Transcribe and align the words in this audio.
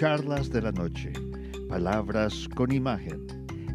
Charlas 0.00 0.48
de 0.48 0.62
la 0.62 0.72
Noche. 0.72 1.12
Palabras 1.68 2.48
con 2.54 2.72
imagen. 2.72 3.26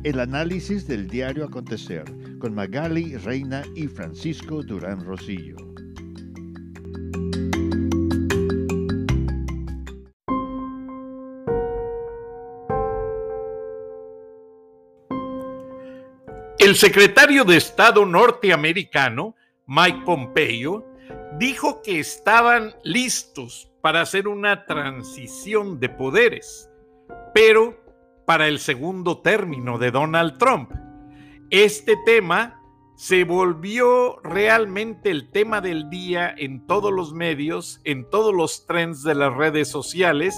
El 0.04 0.20
análisis 0.20 0.88
del 0.88 1.08
diario 1.08 1.46
acontecer 1.46 2.04
con 2.40 2.56
Magali 2.56 3.16
Reina 3.18 3.62
y 3.76 3.88
Francisco 3.88 4.64
Durán 4.64 5.06
Rosillo. 5.06 5.56
El 16.57 16.76
secretario 16.76 17.44
de 17.44 17.57
Estado 17.57 18.03
norteamericano, 18.03 19.35
Mike 19.67 20.02
Pompeo, 20.03 20.91
dijo 21.38 21.84
que 21.84 21.99
estaban 21.99 22.73
listos 22.84 23.71
para 23.85 24.02
hacer 24.02 24.27
una 24.27 24.66
transición 24.66 25.80
de 25.80 25.89
poderes, 25.89 26.71
pero 27.35 27.80
para 28.25 28.48
el 28.48 28.58
segundo 28.58 29.20
término 29.20 29.77
de 29.77 29.91
Donald 29.91 30.39
Trump. 30.39 30.71
Este 31.52 31.95
tema 32.03 32.59
se 32.95 33.25
volvió 33.25 34.20
realmente 34.23 35.11
el 35.11 35.30
tema 35.30 35.61
del 35.61 35.88
día 35.91 36.34
en 36.35 36.66
todos 36.66 36.91
los 36.91 37.13
medios, 37.13 37.80
en 37.84 38.09
todos 38.09 38.34
los 38.34 38.66
trends 38.66 39.03
de 39.03 39.13
las 39.13 39.31
redes 39.35 39.67
sociales 39.67 40.33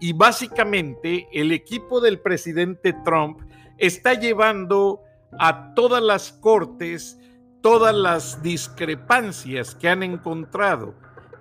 y 0.00 0.14
básicamente 0.14 1.28
el 1.30 1.52
equipo 1.52 2.00
del 2.00 2.20
presidente 2.20 2.94
Trump 3.04 3.40
está 3.76 4.14
llevando 4.14 5.02
a 5.38 5.74
todas 5.74 6.02
las 6.02 6.32
cortes 6.32 7.18
todas 7.60 7.94
las 7.94 8.42
discrepancias 8.42 9.74
que 9.74 9.90
han 9.90 10.02
encontrado 10.02 10.94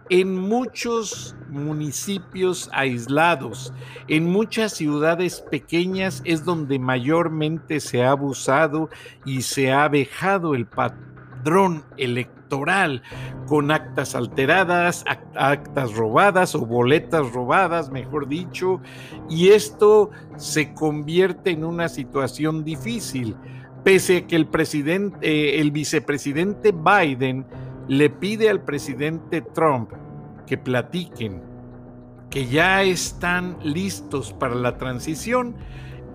en 0.09 0.35
muchos 0.35 1.35
municipios 1.49 2.69
aislados, 2.73 3.73
en 4.07 4.25
muchas 4.25 4.73
ciudades 4.73 5.41
pequeñas 5.49 6.21
es 6.25 6.43
donde 6.45 6.79
mayormente 6.79 7.79
se 7.79 8.03
ha 8.03 8.11
abusado 8.11 8.89
y 9.25 9.41
se 9.41 9.71
ha 9.71 9.87
vejado 9.87 10.55
el 10.55 10.65
padrón 10.65 11.83
electoral 11.97 13.01
con 13.47 13.71
actas 13.71 14.15
alteradas, 14.15 15.03
actas 15.35 15.93
robadas 15.93 16.55
o 16.55 16.65
boletas 16.65 17.31
robadas, 17.33 17.89
mejor 17.89 18.27
dicho, 18.27 18.81
y 19.29 19.49
esto 19.49 20.11
se 20.37 20.73
convierte 20.73 21.51
en 21.51 21.63
una 21.63 21.89
situación 21.89 22.63
difícil 22.63 23.35
pese 23.83 24.17
a 24.17 24.27
que 24.27 24.35
el 24.35 24.47
presidente, 24.47 25.17
eh, 25.21 25.61
el 25.61 25.71
vicepresidente 25.71 26.73
Biden 26.73 27.45
le 27.87 28.09
pide 28.09 28.49
al 28.49 28.61
presidente 28.63 29.41
Trump 29.41 29.91
que 30.47 30.57
platiquen, 30.57 31.43
que 32.31 32.47
ya 32.47 32.81
están 32.81 33.57
listos 33.61 34.33
para 34.33 34.55
la 34.55 34.77
transición, 34.77 35.55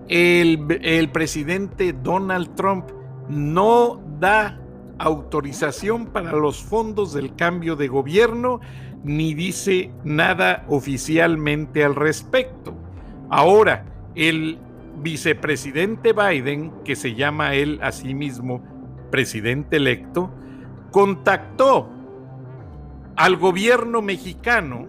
el, 0.09 0.79
el 0.81 1.09
presidente 1.09 1.93
Donald 1.93 2.55
Trump 2.55 2.89
no 3.29 4.01
da 4.19 4.59
autorización 4.99 6.07
para 6.07 6.33
los 6.33 6.61
fondos 6.61 7.13
del 7.13 7.35
cambio 7.35 7.75
de 7.75 7.87
gobierno 7.87 8.59
ni 9.03 9.33
dice 9.33 9.91
nada 10.03 10.65
oficialmente 10.67 11.83
al 11.83 11.95
respecto. 11.95 12.73
Ahora, 13.29 13.85
el 14.15 14.57
vicepresidente 15.01 16.13
Biden, 16.13 16.71
que 16.85 16.95
se 16.95 17.13
llama 17.13 17.55
él 17.55 17.79
a 17.81 17.91
sí 17.91 18.13
mismo 18.13 18.63
presidente 19.11 19.77
electo, 19.77 20.31
contactó 20.91 21.89
al 23.15 23.37
gobierno 23.37 24.01
mexicano 24.01 24.87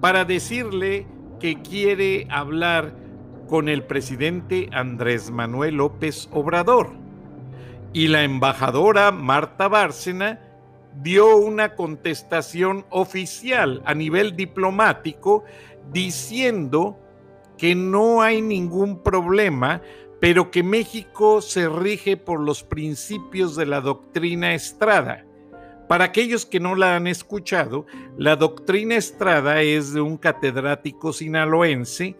para 0.00 0.24
decirle 0.24 1.06
que 1.40 1.60
quiere 1.62 2.26
hablar 2.30 2.94
con 3.48 3.68
el 3.68 3.84
presidente 3.84 4.68
Andrés 4.72 5.30
Manuel 5.30 5.76
López 5.76 6.28
Obrador. 6.32 6.92
Y 7.92 8.08
la 8.08 8.22
embajadora 8.22 9.10
Marta 9.10 9.68
Bárcena 9.68 10.40
dio 11.02 11.36
una 11.36 11.74
contestación 11.74 12.84
oficial 12.90 13.82
a 13.84 13.94
nivel 13.94 14.36
diplomático 14.36 15.44
diciendo 15.92 16.98
que 17.56 17.74
no 17.74 18.22
hay 18.22 18.42
ningún 18.42 19.02
problema, 19.02 19.80
pero 20.20 20.50
que 20.50 20.62
México 20.62 21.40
se 21.40 21.68
rige 21.68 22.16
por 22.16 22.40
los 22.40 22.62
principios 22.62 23.56
de 23.56 23.66
la 23.66 23.80
doctrina 23.80 24.54
Estrada. 24.54 25.24
Para 25.88 26.04
aquellos 26.04 26.44
que 26.44 26.60
no 26.60 26.74
la 26.74 26.96
han 26.96 27.06
escuchado, 27.06 27.86
la 28.18 28.36
doctrina 28.36 28.96
Estrada 28.96 29.62
es 29.62 29.94
de 29.94 30.02
un 30.02 30.18
catedrático 30.18 31.14
sinaloense 31.14 32.14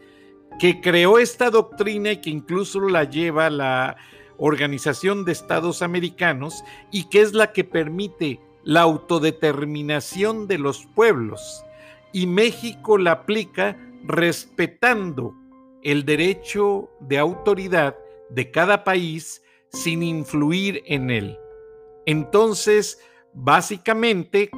que 0.59 0.81
creó 0.81 1.19
esta 1.19 1.51
doctrina 1.51 2.13
y 2.13 2.17
que 2.17 2.31
incluso 2.31 2.81
la 2.81 3.05
lleva 3.05 3.51
la 3.51 3.97
Organización 4.39 5.25
de 5.25 5.33
Estados 5.33 5.83
Americanos 5.83 6.65
y 6.91 7.09
que 7.11 7.21
es 7.21 7.35
la 7.35 7.53
que 7.53 7.65
permite 7.65 8.41
la 8.65 8.83
autodeterminación 8.83 10.47
de 10.47 10.59
los 10.59 10.87
pueblos. 10.95 11.65
Y 12.13 12.27
México 12.27 12.97
la 12.97 13.13
aplica 13.13 13.77
respetando 14.05 15.35
el 15.83 16.05
derecho 16.05 16.89
de 17.01 17.19
autoridad 17.19 17.97
de 18.31 18.51
cada 18.51 18.85
país 18.85 19.43
sin 19.71 20.03
influir 20.03 20.83
en 20.87 21.11
él. 21.11 21.39
Entonces, 22.07 22.99
básicamente, 23.39 24.51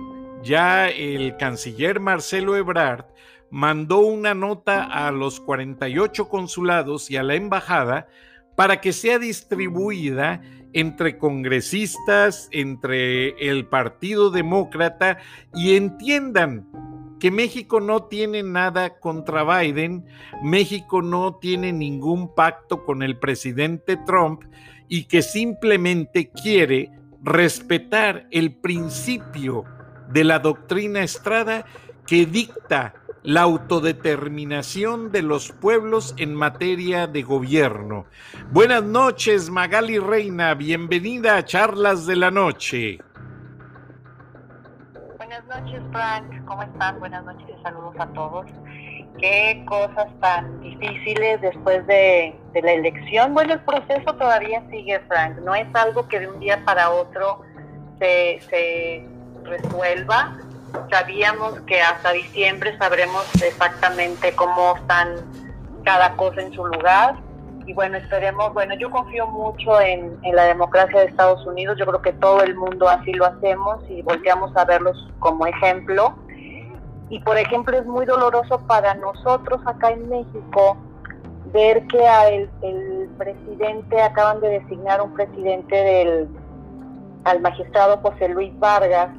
ya 0.42 0.88
el 0.88 1.36
canciller 1.36 2.00
Marcelo 2.00 2.56
Ebrard 2.56 3.04
mandó 3.50 3.98
una 3.98 4.34
nota 4.34 4.84
a 4.84 5.10
los 5.10 5.41
48 5.41 6.28
consulados 6.28 7.10
y 7.10 7.16
a 7.16 7.22
la 7.22 7.34
embajada 7.34 8.08
para 8.56 8.80
que 8.80 8.92
sea 8.92 9.19
distribuida 9.19 10.42
entre 10.72 11.19
congresistas, 11.19 12.48
entre 12.52 13.30
el 13.48 13.66
Partido 13.66 14.30
Demócrata 14.30 15.19
y 15.54 15.76
entiendan 15.76 16.69
que 17.19 17.30
México 17.30 17.80
no 17.80 18.04
tiene 18.04 18.42
nada 18.42 18.98
contra 18.98 19.44
Biden, 19.44 20.06
México 20.42 21.02
no 21.02 21.36
tiene 21.36 21.72
ningún 21.72 22.34
pacto 22.34 22.84
con 22.84 23.02
el 23.02 23.19
presidente 23.19 23.98
Trump 23.98 24.44
y 24.88 25.04
que 25.04 25.22
simplemente 25.22 26.30
quiere 26.30 26.90
respetar 27.22 28.26
el 28.31 28.54
principio 28.54 29.64
de 30.08 30.25
la 30.25 30.38
doctrina 30.38 31.03
Estrada 31.03 31.64
que 32.06 32.26
dicta 32.26 32.94
la 33.22 33.42
autodeterminación 33.42 35.12
de 35.12 35.22
los 35.22 35.53
pueblos 35.53 36.14
en 36.16 36.34
materia 36.34 37.06
de 37.06 37.22
gobierno. 37.22 38.06
Buenas 38.50 38.82
noches, 38.82 39.50
Magali 39.50 39.98
Reina, 39.98 40.54
bienvenida 40.54 41.36
a 41.36 41.44
Charlas 41.44 42.06
de 42.06 42.16
la 42.16 42.31
Noche. 42.31 42.98
Buenas 45.19 45.44
noches, 45.47 45.82
Frank. 45.92 46.44
¿Cómo 46.47 46.62
están? 46.62 46.98
Buenas 46.98 47.25
noches 47.25 47.47
y 47.48 47.62
saludos 47.62 47.94
a 47.98 48.06
todos. 48.08 48.47
Qué 49.20 49.62
cosas 49.66 50.08
tan 50.20 50.60
difíciles 50.60 51.41
después 51.41 51.86
de, 51.86 52.34
la 52.54 52.72
elección. 52.72 53.34
Bueno, 53.34 53.54
el 53.54 53.60
proceso 53.60 54.14
todavía 54.14 54.62
sigue, 54.70 54.98
Frank. 55.08 55.38
No 55.44 55.54
es 55.54 55.66
algo 55.75 56.08
que 56.08 56.20
de 56.20 56.28
un 56.28 56.41
día 56.41 56.62
para 56.64 56.91
otro 56.91 57.42
se, 57.98 59.06
resuelva. 59.44 60.38
Sabíamos 60.91 61.60
que 61.62 61.81
hasta 61.81 62.12
diciembre 62.12 62.76
sabremos 62.78 63.26
exactamente 63.42 64.32
cómo 64.34 64.76
están 64.76 65.16
cada 65.84 66.16
cosa 66.16 66.42
en 66.42 66.52
su 66.52 66.64
lugar 66.64 67.16
y 67.70 67.72
bueno, 67.72 67.98
esperemos, 67.98 68.52
bueno, 68.52 68.75
yo 68.75 68.91
confío 68.91 69.28
mucho 69.28 69.81
en, 69.81 70.19
la 70.32 70.44
democracia 70.44 70.98
de 70.98 71.06
Estados 71.06 71.47
Unidos, 71.47 71.78
yo 71.78 71.87
creo 71.87 72.02
que 72.02 72.12
todo 72.14 72.42
el 72.42 72.56
mundo 72.56 72.88
así 72.88 73.12
lo 73.12 73.26
hacemos 73.26 73.78
y 73.88 74.02
volteamos 74.02 74.56
a 74.56 74.64
verlos 74.64 75.08
como 75.20 75.46
ejemplo. 75.46 76.17
Y 77.10 77.18
por 77.20 77.36
ejemplo 77.36 77.76
es 77.76 77.84
muy 77.84 78.06
doloroso 78.06 78.60
para 78.66 78.94
nosotros 78.94 79.60
acá 79.66 79.90
en 79.90 80.08
México 80.08 80.76
ver 81.52 81.86
que 81.88 81.98
el, 82.28 82.50
el 82.62 83.08
presidente, 83.18 84.00
acaban 84.00 84.40
de 84.40 84.60
designar 84.60 85.02
un 85.02 85.12
presidente 85.12 85.74
del, 85.74 86.28
al 87.24 87.40
magistrado 87.40 87.98
José 87.98 88.28
Luis 88.28 88.56
Vargas 88.58 89.10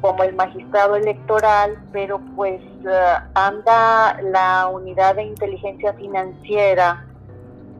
como 0.00 0.22
el 0.22 0.34
magistrado 0.34 0.96
electoral, 0.96 1.82
pero 1.90 2.20
pues 2.36 2.60
eh, 2.60 3.14
anda 3.34 4.20
la 4.20 4.68
unidad 4.68 5.14
de 5.16 5.22
inteligencia 5.22 5.94
financiera 5.94 7.06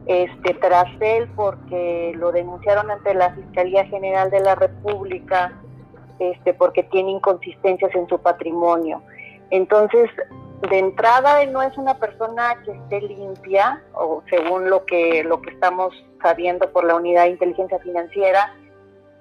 este, 0.07 0.55
tras 0.55 0.87
él 0.99 1.29
porque 1.35 2.13
lo 2.17 2.31
denunciaron 2.31 2.89
ante 2.89 3.13
la 3.13 3.31
Fiscalía 3.31 3.85
General 3.85 4.31
de 4.31 4.39
la 4.39 4.55
República 4.55 5.53
este, 6.17 6.53
porque 6.53 6.83
tiene 6.83 7.11
inconsistencias 7.11 7.93
en 7.93 8.07
su 8.07 8.17
patrimonio. 8.17 9.01
Entonces, 9.51 10.09
de 10.69 10.79
entrada, 10.79 11.41
él 11.43 11.51
no 11.51 11.61
es 11.61 11.77
una 11.77 11.97
persona 11.97 12.61
que 12.63 12.71
esté 12.71 13.01
limpia, 13.01 13.83
o 13.93 14.23
según 14.29 14.69
lo 14.69 14.85
que, 14.85 15.23
lo 15.23 15.41
que 15.41 15.51
estamos 15.51 15.93
sabiendo 16.21 16.71
por 16.71 16.85
la 16.85 16.95
Unidad 16.95 17.23
de 17.23 17.31
Inteligencia 17.31 17.79
Financiera, 17.79 18.53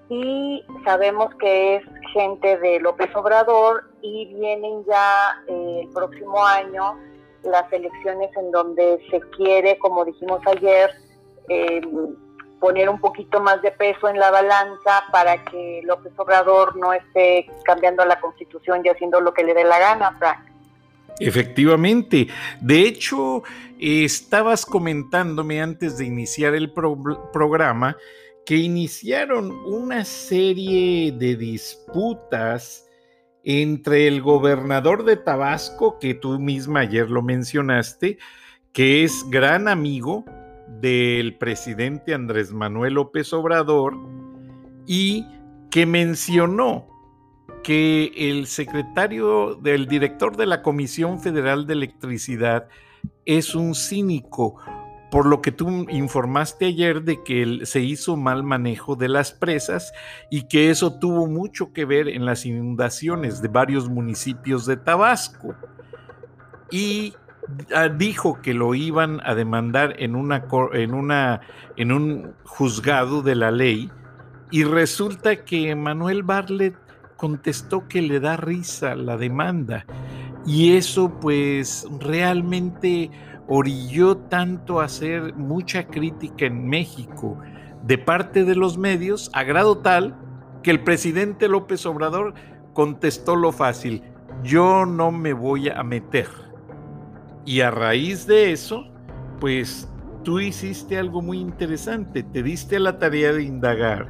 y 0.09 0.65
sabemos 0.85 1.35
que 1.37 1.77
es 1.77 1.83
gente 2.13 2.59
de 2.59 2.79
López 2.81 3.15
Obrador 3.17 3.85
y 4.03 4.35
vienen 4.35 4.85
ya 4.85 5.43
eh, 5.49 5.81
el 5.85 5.89
próximo 5.91 6.45
año 6.45 6.99
las 7.43 7.71
elecciones 7.73 8.31
en 8.37 8.51
donde 8.51 9.01
se 9.11 9.21
quiere, 9.37 9.79
como 9.79 10.05
dijimos 10.05 10.41
ayer, 10.47 10.91
eh, 11.49 11.81
poner 12.65 12.89
un 12.89 12.99
poquito 12.99 13.43
más 13.43 13.61
de 13.61 13.73
peso 13.73 14.09
en 14.09 14.19
la 14.19 14.31
balanza 14.31 15.05
para 15.13 15.45
que 15.45 15.83
López 15.85 16.15
Obrador 16.17 16.75
no 16.77 16.95
esté 16.95 17.47
cambiando 17.63 18.03
la 18.07 18.19
constitución 18.19 18.81
y 18.83 18.89
haciendo 18.89 19.21
lo 19.21 19.35
que 19.35 19.45
le 19.45 19.53
dé 19.53 19.65
la 19.65 19.79
gana, 19.79 20.17
Frank. 20.19 20.39
Efectivamente. 21.21 22.29
De 22.63 22.81
hecho, 22.81 23.43
estabas 23.79 24.65
comentándome 24.65 25.61
antes 25.61 25.99
de 25.99 26.07
iniciar 26.07 26.55
el 26.55 26.73
programa 26.73 27.99
que 28.47 28.57
iniciaron 28.57 29.51
una 29.67 30.07
serie 30.07 31.13
de 31.13 31.37
disputas 31.37 32.89
entre 33.45 34.09
el 34.09 34.23
gobernador 34.23 35.05
de 35.05 35.19
Tabasco, 35.19 35.99
que 35.99 36.15
tú 36.15 36.39
misma 36.39 36.81
ayer 36.81 37.11
lo 37.11 37.21
mencionaste, 37.21 38.17
que 38.73 39.05
es 39.05 39.23
gran 39.29 39.69
amigo 39.69 40.25
del 40.69 41.37
presidente 41.37 42.15
Andrés 42.15 42.53
Manuel 42.53 42.95
López 42.95 43.33
Obrador, 43.33 43.97
y 44.87 45.27
que 45.71 45.87
mencionó 45.87 46.87
que 47.63 48.13
el 48.17 48.47
secretario 48.47 49.55
del 49.55 49.87
director 49.87 50.37
de 50.37 50.47
la 50.47 50.63
Comisión 50.63 51.19
Federal 51.19 51.67
de 51.67 51.73
Electricidad 51.73 52.69
es 53.25 53.55
un 53.55 53.75
cínico, 53.75 54.57
por 55.11 55.27
lo 55.27 55.41
que 55.41 55.53
tú 55.53 55.87
informaste 55.89 56.67
ayer 56.67 57.03
de 57.03 57.23
que 57.23 57.61
se 57.65 57.81
hizo 57.81 58.17
mal 58.17 58.43
manejo 58.43 58.97
de 58.97 59.09
las 59.09 59.33
presas 59.33 59.93
y 60.31 60.43
que 60.49 60.71
eso 60.71 60.99
tuvo 60.99 61.27
mucho 61.27 61.73
que 61.73 61.85
ver 61.85 62.09
en 62.09 62.27
las 62.27 62.45
inundaciones 62.45 63.41
de 63.41 63.49
varios 63.49 63.89
municipios 63.89 64.67
de 64.67 64.77
Tabasco. 64.77 65.55
Y 66.71 67.15
dijo 67.97 68.41
que 68.43 68.55
lo 68.55 68.75
iban 68.75 69.21
a 69.25 69.35
demandar 69.35 69.95
en, 69.99 70.17
una, 70.17 70.45
en, 70.73 70.95
una, 70.95 71.41
en 71.77 71.93
un 71.93 72.35
juzgado 72.45 73.23
de 73.23 73.35
la 73.35 73.51
ley 73.51 73.91
y 74.51 74.65
resulta 74.65 75.45
que 75.45 75.75
Manuel 75.75 76.23
Barlet 76.23 76.77
contestó 77.17 77.89
que 77.89 78.03
le 78.03 78.21
da 78.21 78.37
risa 78.37 78.95
la 78.95 79.17
demanda 79.17 79.87
y 80.47 80.77
eso 80.77 81.19
pues 81.21 81.87
realmente 82.01 83.11
orilló 83.49 84.17
tanto 84.17 84.81
a 84.81 84.85
hacer 84.85 85.35
mucha 85.35 85.87
crítica 85.87 86.47
en 86.47 86.69
México 86.69 87.39
de 87.83 87.99
parte 87.99 88.45
de 88.45 88.55
los 88.55 88.79
medios 88.79 89.31
a 89.33 89.43
grado 89.45 89.79
tal 89.79 90.17
que 90.63 90.71
el 90.71 90.83
presidente 90.83 91.49
López 91.49 91.85
Obrador 91.87 92.35
contestó 92.73 93.37
lo 93.37 93.53
fácil, 93.53 94.03
yo 94.43 94.87
no 94.87 95.11
me 95.11 95.33
voy 95.33 95.69
a 95.69 95.83
meter. 95.83 96.44
Y 97.45 97.61
a 97.61 97.71
raíz 97.71 98.27
de 98.27 98.53
eso, 98.53 98.87
pues 99.41 99.89
tú 100.23 100.41
hiciste 100.41 100.99
algo 100.99 101.21
muy 101.21 101.39
interesante, 101.39 102.23
te 102.23 102.43
diste 102.43 102.79
la 102.79 102.99
tarea 102.99 103.33
de 103.33 103.43
indagar 103.43 104.09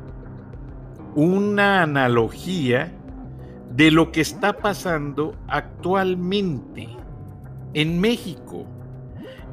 una 1.14 1.82
analogía 1.82 2.92
de 3.70 3.90
lo 3.90 4.12
que 4.12 4.20
está 4.20 4.54
pasando 4.54 5.34
actualmente 5.48 6.88
en 7.72 8.00
México. 8.00 8.66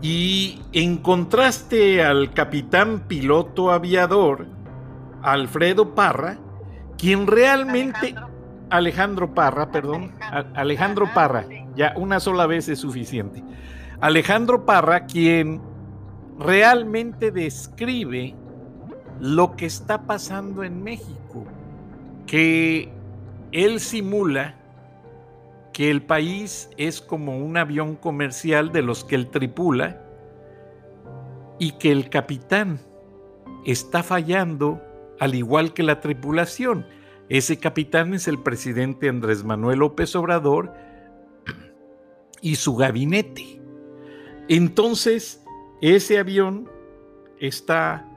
Y 0.02 0.62
encontraste 0.74 2.04
al 2.04 2.34
capitán 2.34 3.02
piloto 3.08 3.72
aviador, 3.72 4.48
Alfredo 5.22 5.94
Parra, 5.94 6.38
quien 6.98 7.28
realmente... 7.28 8.16
Alejandro, 8.72 9.34
Parra, 9.34 9.70
perdón. 9.70 10.14
Alejandro 10.56 11.06
Parra, 11.14 11.46
ya 11.76 11.94
una 11.96 12.20
sola 12.20 12.48
vez 12.48 12.70
es 12.70 12.80
suficiente. 12.80 13.44
Alejandro 14.00 14.66
Parra, 14.66 15.06
quien 15.06 15.62
realmente 16.40 17.32
describe 17.32 18.36
lo 19.20 19.56
que 19.56 19.68
está 19.68 20.08
pasando 20.08 20.64
en 20.64 20.84
México, 20.84 21.46
que 22.26 22.92
él 23.52 23.80
simula 23.80 24.56
que 25.74 25.92
el 25.92 26.02
país 26.02 26.70
es 26.78 27.02
como 27.02 27.38
un 27.38 27.58
avión 27.58 27.96
comercial 27.96 28.72
de 28.72 28.82
los 28.82 29.04
que 29.04 29.16
él 29.16 29.28
tripula 29.30 30.02
y 31.60 31.74
que 31.74 31.92
el 31.92 32.10
capitán 32.10 32.80
está 33.66 34.04
fallando 34.04 34.82
al 35.20 35.36
igual 35.36 35.74
que 35.74 35.84
la 35.84 36.00
tripulación. 36.00 36.88
Ese 37.30 37.58
capitán 37.58 38.14
es 38.14 38.28
el 38.28 38.40
presidente 38.40 39.08
Andrés 39.08 39.44
Manuel 39.44 39.80
López 39.80 40.16
Obrador 40.16 40.74
y 42.42 42.56
su 42.56 42.76
gabinete. 42.76 43.62
Entonces, 44.48 45.44
ese 45.82 46.18
avión 46.18 46.70
está 47.40 48.08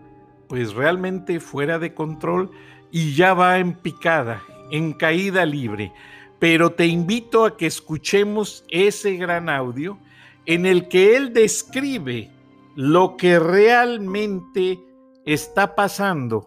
pues 0.48 0.74
realmente 0.74 1.40
fuera 1.40 1.78
de 1.78 1.94
control 1.94 2.50
y 2.90 3.14
ya 3.14 3.34
va 3.34 3.58
en 3.58 3.74
picada 3.74 4.42
en 4.70 4.92
caída 4.92 5.44
libre, 5.46 5.92
pero 6.38 6.72
te 6.72 6.86
invito 6.86 7.44
a 7.44 7.56
que 7.56 7.66
escuchemos 7.66 8.64
ese 8.68 9.16
gran 9.16 9.48
audio 9.48 9.98
en 10.46 10.66
el 10.66 10.88
que 10.88 11.16
él 11.16 11.32
describe 11.32 12.30
lo 12.74 13.16
que 13.16 13.38
realmente 13.38 14.80
está 15.24 15.74
pasando 15.74 16.46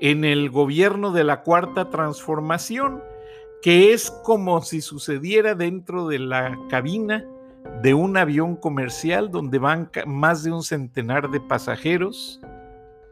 en 0.00 0.24
el 0.24 0.48
gobierno 0.48 1.12
de 1.12 1.24
la 1.24 1.42
cuarta 1.42 1.90
transformación, 1.90 3.02
que 3.62 3.92
es 3.92 4.10
como 4.10 4.62
si 4.62 4.80
sucediera 4.80 5.54
dentro 5.54 6.08
de 6.08 6.18
la 6.18 6.58
cabina 6.70 7.26
de 7.82 7.92
un 7.92 8.16
avión 8.16 8.56
comercial 8.56 9.30
donde 9.30 9.58
van 9.58 9.90
más 10.06 10.42
de 10.42 10.52
un 10.52 10.62
centenar 10.62 11.30
de 11.30 11.40
pasajeros 11.40 12.40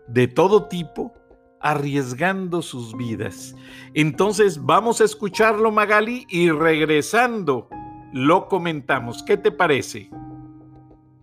de 0.07 0.27
todo 0.27 0.65
tipo 0.65 1.13
arriesgando 1.61 2.63
sus 2.63 2.97
vidas. 2.97 3.55
Entonces 3.93 4.65
vamos 4.65 5.01
a 5.01 5.05
escucharlo, 5.05 5.71
Magali, 5.71 6.27
y 6.31 6.51
regresando 6.51 7.69
lo 8.15 8.49
comentamos. 8.49 9.23
¿Qué 9.23 9.37
te 9.37 9.53
parece? 9.53 10.09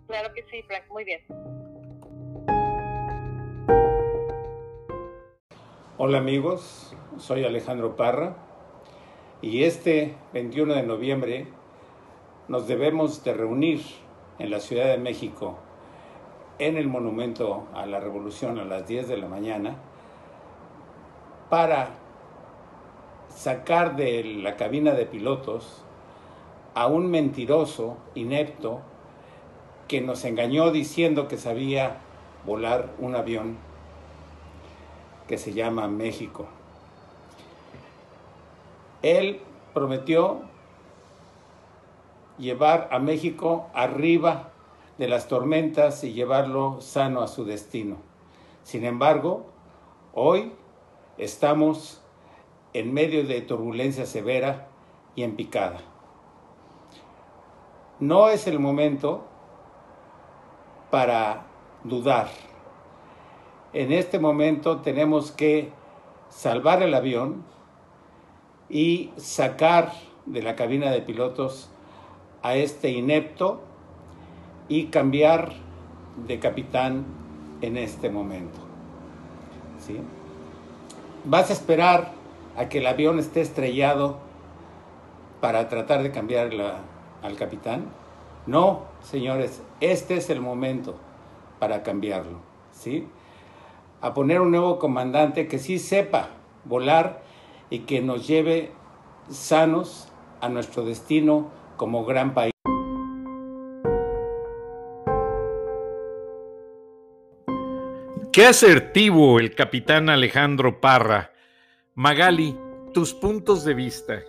Claro 0.07 0.31
que 0.35 0.43
sí, 0.51 0.61
Frank, 0.67 0.83
muy 0.89 1.03
bien. 1.03 1.21
Hola 5.97 6.17
amigos, 6.19 6.95
soy 7.17 7.45
Alejandro 7.45 7.95
Parra 7.95 8.44
y 9.45 9.63
este 9.63 10.15
21 10.33 10.73
de 10.73 10.81
noviembre 10.81 11.45
nos 12.47 12.67
debemos 12.67 13.23
de 13.23 13.31
reunir 13.31 13.79
en 14.39 14.49
la 14.49 14.59
Ciudad 14.59 14.87
de 14.87 14.97
México 14.97 15.59
en 16.57 16.77
el 16.77 16.87
Monumento 16.87 17.67
a 17.75 17.85
la 17.85 17.99
Revolución 17.99 18.57
a 18.57 18.65
las 18.65 18.87
10 18.87 19.07
de 19.07 19.17
la 19.17 19.27
mañana 19.27 19.75
para 21.51 21.89
sacar 23.29 23.95
de 23.95 24.23
la 24.23 24.55
cabina 24.55 24.93
de 24.93 25.05
pilotos 25.05 25.83
a 26.73 26.87
un 26.87 27.11
mentiroso, 27.11 27.97
inepto, 28.15 28.79
que 29.87 30.01
nos 30.01 30.25
engañó 30.25 30.71
diciendo 30.71 31.27
que 31.27 31.37
sabía 31.37 31.97
volar 32.47 32.89
un 32.97 33.13
avión 33.13 33.57
que 35.27 35.37
se 35.37 35.53
llama 35.53 35.87
México. 35.87 36.47
Él 39.05 39.39
prometió 39.73 40.41
llevar 42.37 42.89
a 42.91 42.99
México 42.99 43.67
arriba 43.73 44.51
de 44.97 45.07
las 45.07 45.27
tormentas 45.27 46.03
y 46.03 46.13
llevarlo 46.13 46.81
sano 46.81 47.21
a 47.21 47.27
su 47.27 47.45
destino. 47.45 47.97
Sin 48.63 48.83
embargo, 48.83 49.45
hoy 50.13 50.51
Estamos 51.17 52.01
en 52.73 52.93
medio 52.93 53.25
de 53.25 53.39
turbulencia 53.39 54.05
severa 54.05 54.67
y 55.15 55.23
en 55.23 55.37
picada. 55.37 55.79
No 58.01 58.27
es 58.27 58.47
el 58.47 58.59
momento 58.59 59.23
para 60.91 61.45
dudar. 61.85 62.27
En 63.71 63.93
este 63.93 64.19
momento 64.19 64.81
tenemos 64.81 65.31
que 65.31 65.71
salvar 66.27 66.83
el 66.83 66.93
avión 66.93 67.45
y 68.69 69.11
sacar 69.17 69.93
de 70.25 70.41
la 70.41 70.55
cabina 70.55 70.91
de 70.91 71.01
pilotos 71.01 71.69
a 72.41 72.55
este 72.55 72.91
inepto 72.91 73.61
y 74.67 74.85
cambiar 74.85 75.53
de 76.27 76.39
capitán 76.39 77.05
en 77.61 77.77
este 77.77 78.09
momento. 78.09 78.59
¿Sí? 79.79 79.99
¿Vas 81.25 81.49
a 81.49 81.53
esperar 81.53 82.11
a 82.57 82.69
que 82.69 82.79
el 82.79 82.87
avión 82.87 83.19
esté 83.19 83.41
estrellado 83.41 84.17
para 85.41 85.69
tratar 85.69 86.03
de 86.03 86.11
cambiar 86.11 86.49
al 87.21 87.35
capitán? 87.35 87.85
No, 88.47 88.83
señores, 89.01 89.61
este 89.79 90.17
es 90.17 90.29
el 90.29 90.39
momento 90.39 90.95
para 91.59 91.81
cambiarlo, 91.81 92.39
¿sí? 92.71 93.07
A 94.01 94.13
poner 94.13 94.41
un 94.41 94.51
nuevo 94.51 94.77
comandante 94.77 95.47
que 95.47 95.57
sí 95.57 95.79
sepa 95.79 96.29
volar 96.63 97.24
y 97.69 97.79
que 97.79 98.01
nos 98.01 98.27
lleve 98.27 98.71
sanos 99.29 100.11
a 100.41 100.49
nuestro 100.49 100.85
destino 100.85 101.51
como 101.77 102.05
gran 102.05 102.33
país. 102.33 102.51
Qué 108.35 108.45
asertivo 108.45 109.39
el 109.39 109.55
capitán 109.55 110.09
Alejandro 110.09 110.81
Parra. 110.81 111.31
Magali, 111.93 112.53
tus 112.93 113.13
puntos 113.13 113.63
de 113.63 113.73
vista. 113.73 114.21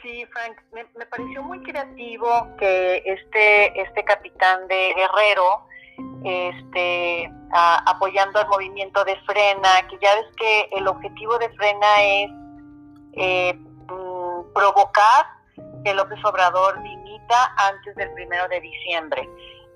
Sí, 0.00 0.24
Frank, 0.26 0.56
me, 0.72 1.06
pareció 1.06 1.42
muy 1.42 1.60
creativo 1.64 2.46
que 2.56 3.02
este, 3.04 3.80
este 3.80 4.04
capitán 4.04 4.68
de 4.68 4.94
Guerrero 4.94 5.66
este, 6.24 7.30
apoyando 7.52 8.40
al 8.40 8.48
movimiento 8.48 9.04
de 9.04 9.16
Frena, 9.20 9.86
que 9.88 9.98
ya 10.00 10.14
ves 10.14 10.26
que 10.36 10.68
el 10.72 10.88
objetivo 10.88 11.38
de 11.38 11.48
Frena 11.50 12.02
es 12.02 12.30
eh, 13.12 13.54
mm, 13.54 14.52
provocar 14.54 15.26
que 15.84 15.94
López 15.94 16.18
Obrador 16.24 16.82
dimita 16.82 17.54
antes 17.56 17.94
del 17.96 18.12
primero 18.12 18.48
de 18.48 18.60
diciembre. 18.60 19.28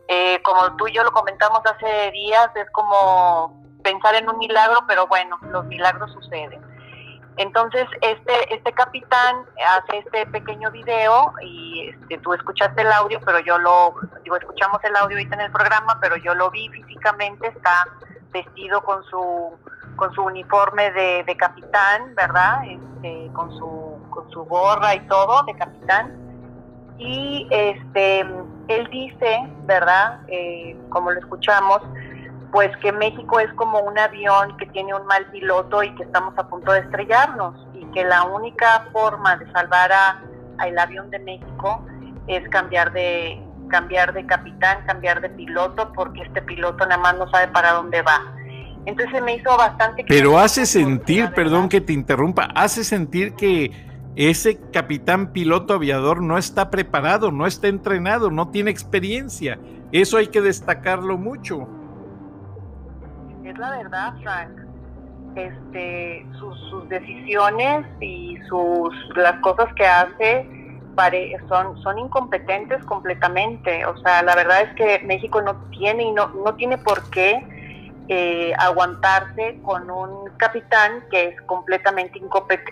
Eh, 0.09 0.41
como 0.43 0.77
tú 0.77 0.89
y 0.89 0.93
yo 0.93 1.05
lo 1.05 1.13
comentamos 1.13 1.61
hace 1.65 2.11
días, 2.11 2.51
es 2.57 2.69
como 2.73 3.63
pensar 3.83 4.15
en 4.17 4.29
un 4.29 4.39
milagro, 4.39 4.81
pero 4.89 5.07
bueno, 5.07 5.39
los 5.43 5.65
milagros 5.67 6.13
suceden. 6.13 6.61
Entonces, 7.41 7.87
este, 8.03 8.55
este 8.55 8.71
capitán 8.75 9.47
hace 9.67 10.01
este 10.01 10.27
pequeño 10.27 10.71
video 10.71 11.33
y 11.41 11.89
este, 11.89 12.19
tú 12.19 12.35
escuchaste 12.35 12.83
el 12.83 12.93
audio, 12.93 13.19
pero 13.25 13.39
yo 13.39 13.57
lo, 13.57 13.95
digo, 14.23 14.37
escuchamos 14.37 14.79
el 14.85 14.95
audio 14.95 15.17
ahorita 15.17 15.37
en 15.37 15.41
el 15.41 15.51
programa, 15.51 15.97
pero 16.03 16.17
yo 16.19 16.35
lo 16.35 16.51
vi 16.51 16.69
físicamente, 16.69 17.47
está 17.49 17.89
vestido 18.31 18.83
con 18.83 19.03
su, 19.05 19.59
con 19.97 20.13
su 20.13 20.23
uniforme 20.23 20.91
de, 20.91 21.25
de 21.25 21.37
capitán, 21.39 22.15
¿verdad? 22.15 22.61
Este, 22.67 23.31
con, 23.33 23.51
su, 23.57 24.07
con 24.11 24.31
su 24.31 24.45
gorra 24.45 24.95
y 24.95 25.01
todo 25.09 25.43
de 25.45 25.55
capitán. 25.55 26.19
Y 26.99 27.49
este, 27.51 28.21
él 28.21 28.89
dice, 28.91 29.49
¿verdad? 29.65 30.21
Eh, 30.29 30.77
como 30.91 31.11
lo 31.11 31.19
escuchamos, 31.19 31.81
pues 32.53 32.77
que 32.79 32.93
México 32.93 33.39
es 33.39 33.53
como 33.55 33.81
un 33.81 33.99
avión 33.99 34.57
que 34.57 34.67
tiene 34.67 34.95
un 34.95 35.07
mal 35.07 35.27
piloto 35.27 35.83
y 35.83 35.95
que 35.95 36.03
estamos 36.03 36.37
a 36.37 36.49
punto 36.49 36.73
de 36.73 36.81
estrellarnos 36.81 37.55
y 37.75 37.85
que 37.93 38.05
la 38.05 38.25
única 38.25 38.87
forma 38.93 39.37
de 39.37 39.51
salvar 39.53 39.93
a, 39.93 40.23
el 40.67 40.79
avión 40.79 41.11
de 41.11 41.19
México 41.21 41.85
es 42.27 42.47
cambiar 42.51 42.93
de 42.93 43.43
cambiar 43.69 44.13
de 44.13 44.27
capitán, 44.27 44.79
cambiar 44.85 45.21
de 45.21 45.31
piloto, 45.31 45.93
porque 45.95 46.23
este 46.23 46.43
piloto 46.43 46.85
nada 46.87 47.01
más 47.01 47.17
no 47.17 47.31
sabe 47.31 47.47
para 47.49 47.71
dónde 47.73 48.03
va. 48.03 48.21
Entonces 48.85 49.23
me 49.23 49.37
hizo 49.37 49.57
bastante... 49.57 50.05
Pero 50.09 50.41
hace 50.41 50.67
sentir, 50.67 51.31
perdón 51.35 51.69
que 51.69 51.81
te 51.81 51.93
interrumpa, 51.93 52.49
hace 52.57 52.83
sentir 52.83 53.35
que 53.35 53.71
ese 54.17 54.59
capitán 54.73 55.33
piloto 55.33 55.75
aviador 55.75 56.21
no 56.21 56.37
está 56.37 56.69
preparado, 56.69 57.31
no 57.31 57.47
está 57.47 57.69
entrenado, 57.69 58.33
no 58.33 58.49
tiene 58.49 58.73
experiencia. 58.73 59.61
Eso 59.93 60.17
hay 60.17 60.27
que 60.27 60.41
destacarlo 60.41 61.17
mucho 61.17 61.69
la 63.61 63.71
verdad, 63.71 64.15
Frank. 64.23 64.51
Este, 65.37 66.27
sus, 66.39 66.89
decisiones 66.89 67.87
y 68.01 68.37
sus 68.49 68.93
las 69.15 69.39
cosas 69.43 69.73
que 69.75 69.87
hace 69.87 70.45
son, 71.49 71.81
son 71.83 71.99
incompetentes 71.99 72.85
completamente. 72.85 73.87
O 73.87 73.97
sea, 73.99 74.23
la 74.23 74.35
verdad 74.35 74.63
es 74.63 74.75
que 74.75 75.05
México 75.07 75.41
no 75.41 75.57
tiene 75.71 76.03
y 76.03 76.13
no, 76.13 76.29
no 76.29 76.55
tiene 76.57 76.79
por 76.79 77.09
qué 77.11 77.43
eh, 78.09 78.53
aguantarse 78.59 79.61
con 79.63 79.91
un 79.91 80.31
capitán 80.37 81.05
que 81.11 81.29
es 81.29 81.41
completamente 81.43 82.21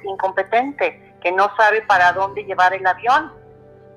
incompetente, 0.04 1.14
que 1.22 1.32
no 1.32 1.50
sabe 1.56 1.82
para 1.82 2.12
dónde 2.12 2.42
llevar 2.44 2.74
el 2.74 2.86
avión. 2.86 3.32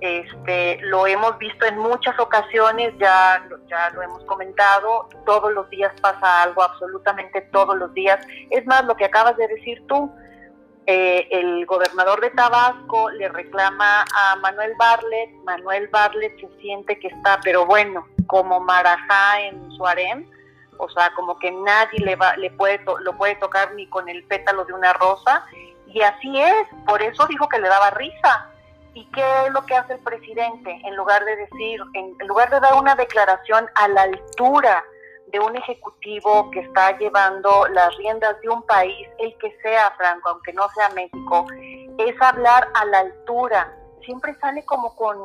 Este, 0.01 0.79
lo 0.81 1.05
hemos 1.05 1.37
visto 1.37 1.63
en 1.63 1.77
muchas 1.77 2.19
ocasiones, 2.19 2.91
ya, 2.99 3.47
ya 3.69 3.91
lo 3.91 4.01
hemos 4.01 4.23
comentado, 4.25 5.07
todos 5.27 5.53
los 5.53 5.69
días 5.69 5.93
pasa 6.01 6.41
algo, 6.41 6.63
absolutamente 6.63 7.41
todos 7.53 7.77
los 7.77 7.93
días. 7.93 8.19
Es 8.49 8.65
más, 8.65 8.83
lo 8.85 8.95
que 8.95 9.05
acabas 9.05 9.37
de 9.37 9.47
decir 9.47 9.85
tú, 9.87 10.11
eh, 10.87 11.27
el 11.29 11.67
gobernador 11.67 12.19
de 12.19 12.31
Tabasco 12.31 13.11
le 13.11 13.29
reclama 13.29 14.03
a 14.15 14.35
Manuel 14.37 14.73
Barlet, 14.79 15.29
Manuel 15.43 15.87
Barlet 15.89 16.35
se 16.39 16.49
siente 16.59 16.97
que 16.97 17.07
está, 17.07 17.39
pero 17.43 17.67
bueno, 17.67 18.07
como 18.25 18.59
marajá 18.59 19.39
en 19.41 19.71
su 19.73 19.85
harem, 19.85 20.27
o 20.77 20.89
sea, 20.89 21.13
como 21.13 21.37
que 21.37 21.51
nadie 21.51 21.99
le, 21.99 22.15
va, 22.15 22.35
le 22.37 22.49
puede 22.49 22.83
lo 23.01 23.15
puede 23.15 23.35
tocar 23.35 23.75
ni 23.75 23.85
con 23.87 24.09
el 24.09 24.23
pétalo 24.23 24.65
de 24.65 24.73
una 24.73 24.93
rosa, 24.93 25.45
y 25.85 26.01
así 26.01 26.41
es, 26.41 26.67
por 26.87 27.03
eso 27.03 27.27
dijo 27.27 27.47
que 27.47 27.59
le 27.59 27.67
daba 27.67 27.91
risa, 27.91 28.50
¿Y 28.93 29.05
qué 29.11 29.23
es 29.45 29.53
lo 29.53 29.65
que 29.65 29.75
hace 29.75 29.93
el 29.93 29.99
presidente? 29.99 30.81
En 30.83 30.95
lugar 30.95 31.23
de 31.23 31.35
decir, 31.35 31.79
en, 31.93 32.27
lugar 32.27 32.49
de 32.49 32.59
dar 32.59 32.73
una 32.73 32.95
declaración 32.95 33.65
a 33.75 33.87
la 33.87 34.03
altura 34.03 34.83
de 35.27 35.39
un 35.39 35.55
ejecutivo 35.55 36.51
que 36.51 36.59
está 36.59 36.97
llevando 36.97 37.67
las 37.69 37.95
riendas 37.97 38.39
de 38.41 38.49
un 38.49 38.61
país, 38.63 39.07
el 39.19 39.33
que 39.37 39.55
sea 39.61 39.91
Franco, 39.97 40.29
aunque 40.29 40.51
no 40.51 40.67
sea 40.75 40.89
México, 40.89 41.47
es 41.97 42.21
hablar 42.21 42.67
a 42.73 42.85
la 42.85 42.99
altura. 42.99 43.73
Siempre 44.03 44.35
sale 44.41 44.65
como 44.65 44.93
con, 44.95 45.17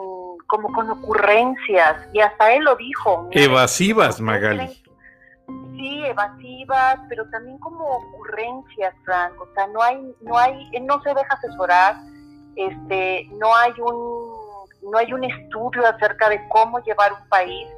como 0.47 0.73
con 0.73 0.91
ocurrencias, 0.91 2.09
y 2.13 2.21
hasta 2.21 2.53
él 2.53 2.63
lo 2.63 2.77
dijo. 2.77 3.29
Evasivas, 3.33 4.21
Magali. 4.21 4.69
Sí, 5.77 6.05
evasivas, 6.05 7.01
pero 7.09 7.29
también 7.31 7.59
como 7.59 7.85
ocurrencias, 7.85 8.95
Franco. 9.05 9.49
O 9.51 9.55
sea, 9.55 9.67
no 9.69 9.83
hay, 9.83 10.15
no 10.21 10.39
hay, 10.39 10.69
él 10.73 10.87
no 10.87 11.03
se 11.03 11.13
deja 11.15 11.35
asesorar, 11.35 11.97
este, 12.57 13.29
no 13.35 13.55
hay 13.55 13.73
un 13.79 14.37
no 14.91 14.99
hay 14.99 15.13
un 15.13 15.25
estudio 15.25 15.87
acerca 15.87 16.29
de 16.29 16.41
cómo 16.49 16.79
llevar 16.81 17.13
un 17.13 17.29
país 17.29 17.69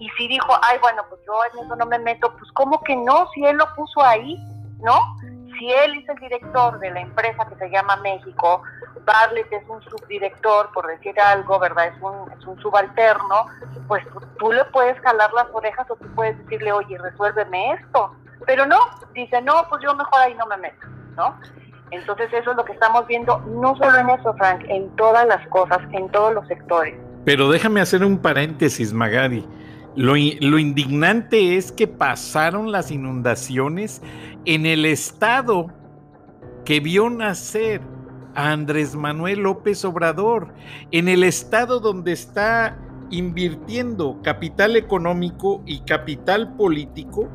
y 0.00 0.08
si 0.16 0.28
dijo, 0.28 0.58
ay, 0.62 0.78
bueno, 0.80 1.02
pues 1.10 1.20
yo 1.26 1.34
en 1.52 1.64
eso 1.66 1.76
no 1.76 1.84
me 1.84 1.98
meto, 1.98 2.34
pues 2.38 2.50
¿cómo 2.52 2.82
que 2.82 2.96
no? 2.96 3.28
Si 3.34 3.44
él 3.44 3.58
lo 3.58 3.66
puso 3.76 4.02
ahí, 4.02 4.34
¿no? 4.82 4.98
Si 5.58 5.70
él 5.70 5.98
es 5.98 6.08
el 6.08 6.16
director 6.16 6.78
de 6.78 6.90
la 6.90 7.00
empresa 7.00 7.46
que 7.46 7.54
se 7.56 7.68
llama 7.68 7.96
México, 7.96 8.62
Barlet 9.04 9.52
es 9.52 9.62
un 9.68 9.82
subdirector, 9.82 10.72
por 10.72 10.86
decir 10.86 11.20
algo, 11.20 11.58
¿verdad? 11.58 11.88
Es 11.88 12.02
un, 12.02 12.32
es 12.32 12.46
un 12.46 12.58
subalterno, 12.62 13.44
pues 13.88 14.02
tú 14.38 14.50
le 14.50 14.64
puedes 14.66 14.98
jalar 15.00 15.30
las 15.34 15.48
orejas 15.52 15.90
o 15.90 15.96
tú 15.96 16.06
puedes 16.14 16.38
decirle, 16.44 16.72
oye, 16.72 16.96
resuélveme 16.96 17.72
esto. 17.72 18.16
Pero 18.46 18.64
no, 18.64 18.78
dice, 19.12 19.42
no, 19.42 19.66
pues 19.68 19.82
yo 19.82 19.94
mejor 19.94 20.18
ahí 20.18 20.34
no 20.34 20.46
me 20.46 20.56
meto, 20.56 20.86
¿no? 21.14 21.38
Entonces 21.90 22.28
eso 22.32 22.52
es 22.52 22.56
lo 22.56 22.64
que 22.64 22.72
estamos 22.72 23.06
viendo, 23.06 23.38
no 23.60 23.76
solo 23.76 23.98
en 23.98 24.10
eso, 24.10 24.32
Frank, 24.34 24.64
en 24.68 24.88
todas 24.96 25.26
las 25.26 25.46
cosas, 25.48 25.78
en 25.92 26.08
todos 26.10 26.34
los 26.34 26.46
sectores. 26.46 26.94
Pero 27.24 27.50
déjame 27.50 27.80
hacer 27.80 28.04
un 28.04 28.18
paréntesis, 28.18 28.92
Magadi. 28.92 29.44
Lo, 29.96 30.12
lo, 30.12 30.58
indignante 30.58 31.56
es 31.56 31.72
que 31.72 31.88
pasaron 31.88 32.70
las 32.70 32.92
inundaciones 32.92 34.02
en 34.44 34.64
el 34.64 34.84
estado 34.84 35.66
que 36.64 36.78
vio 36.78 37.10
nacer 37.10 37.80
a 38.36 38.52
Andrés 38.52 38.94
Manuel 38.94 39.40
López 39.40 39.84
Obrador, 39.84 40.54
en 40.92 41.08
el 41.08 41.24
estado 41.24 41.80
donde 41.80 42.12
está 42.12 42.78
invirtiendo 43.10 44.20
capital 44.22 44.76
económico 44.76 45.62
y 45.66 45.80
capital 45.80 46.54
político 46.54 47.28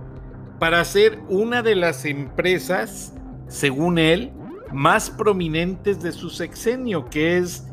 para 0.59 0.83
ser 0.85 1.19
una 1.27 1.62
de 1.62 1.75
las 1.75 2.05
empresas, 2.05 3.13
según 3.47 3.97
él, 3.97 4.31
más 4.72 5.10
prominentes 5.10 6.01
de 6.01 6.12
su 6.12 6.29
sexenio, 6.29 7.05
que 7.10 7.38
es 7.38 7.67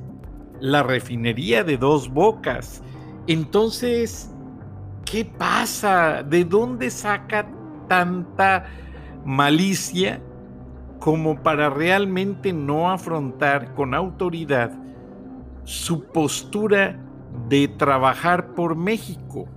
la 0.60 0.82
refinería 0.82 1.64
de 1.64 1.76
dos 1.76 2.08
bocas. 2.08 2.82
Entonces, 3.26 4.32
¿qué 5.04 5.24
pasa? 5.24 6.22
¿De 6.22 6.44
dónde 6.44 6.90
saca 6.90 7.46
tanta 7.88 8.66
malicia 9.24 10.20
como 10.98 11.42
para 11.42 11.68
realmente 11.68 12.52
no 12.52 12.90
afrontar 12.90 13.74
con 13.74 13.94
autoridad 13.94 14.70
su 15.64 16.04
postura 16.06 16.96
de 17.48 17.68
trabajar 17.68 18.54
por 18.54 18.76
México? 18.76 19.48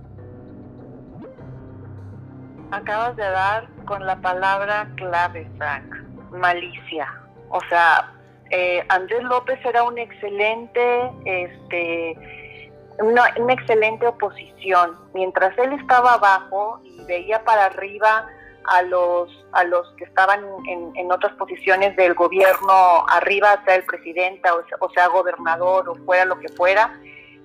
Acabas 2.72 3.16
de 3.16 3.22
dar 3.22 3.68
con 3.84 4.04
la 4.04 4.20
palabra 4.20 4.90
clave, 4.96 5.48
Frank, 5.56 5.94
malicia. 6.32 7.25
O 7.50 7.60
sea, 7.68 8.12
eh, 8.50 8.84
Andrés 8.88 9.22
López 9.24 9.58
era 9.64 9.82
un 9.82 9.98
excelente, 9.98 11.10
este, 11.24 12.70
una, 12.98 13.28
excelente 13.52 14.06
oposición. 14.06 14.96
Mientras 15.14 15.56
él 15.58 15.72
estaba 15.72 16.14
abajo 16.14 16.80
y 16.84 17.04
veía 17.04 17.42
para 17.44 17.66
arriba 17.66 18.26
a 18.66 18.82
los, 18.82 19.30
a 19.52 19.64
los 19.64 19.88
que 19.96 20.04
estaban 20.04 20.44
en, 20.68 21.12
otras 21.12 21.32
posiciones 21.34 21.94
del 21.96 22.14
gobierno, 22.14 23.06
arriba 23.08 23.62
sea 23.64 23.76
el 23.76 23.84
presidente 23.84 24.48
o, 24.80 24.90
sea 24.90 25.06
gobernador 25.08 25.88
o 25.88 25.94
fuera 26.04 26.24
lo 26.24 26.38
que 26.38 26.48
fuera, 26.50 26.92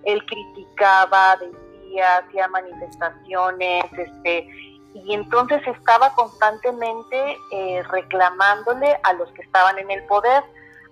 él 0.03 0.24
criticaba, 0.25 1.38
decía, 1.38 2.17
hacía 2.17 2.48
manifestaciones, 2.48 3.86
este, 3.93 4.50
y 4.93 5.13
entonces 5.13 5.62
estaba 5.65 6.13
constantemente 6.15 7.38
eh, 7.51 7.83
reclamándole 7.89 8.98
a 9.03 9.13
los 9.13 9.31
que 9.31 9.41
estaban 9.41 9.77
en 9.79 9.89
el 9.89 10.03
poder. 10.03 10.43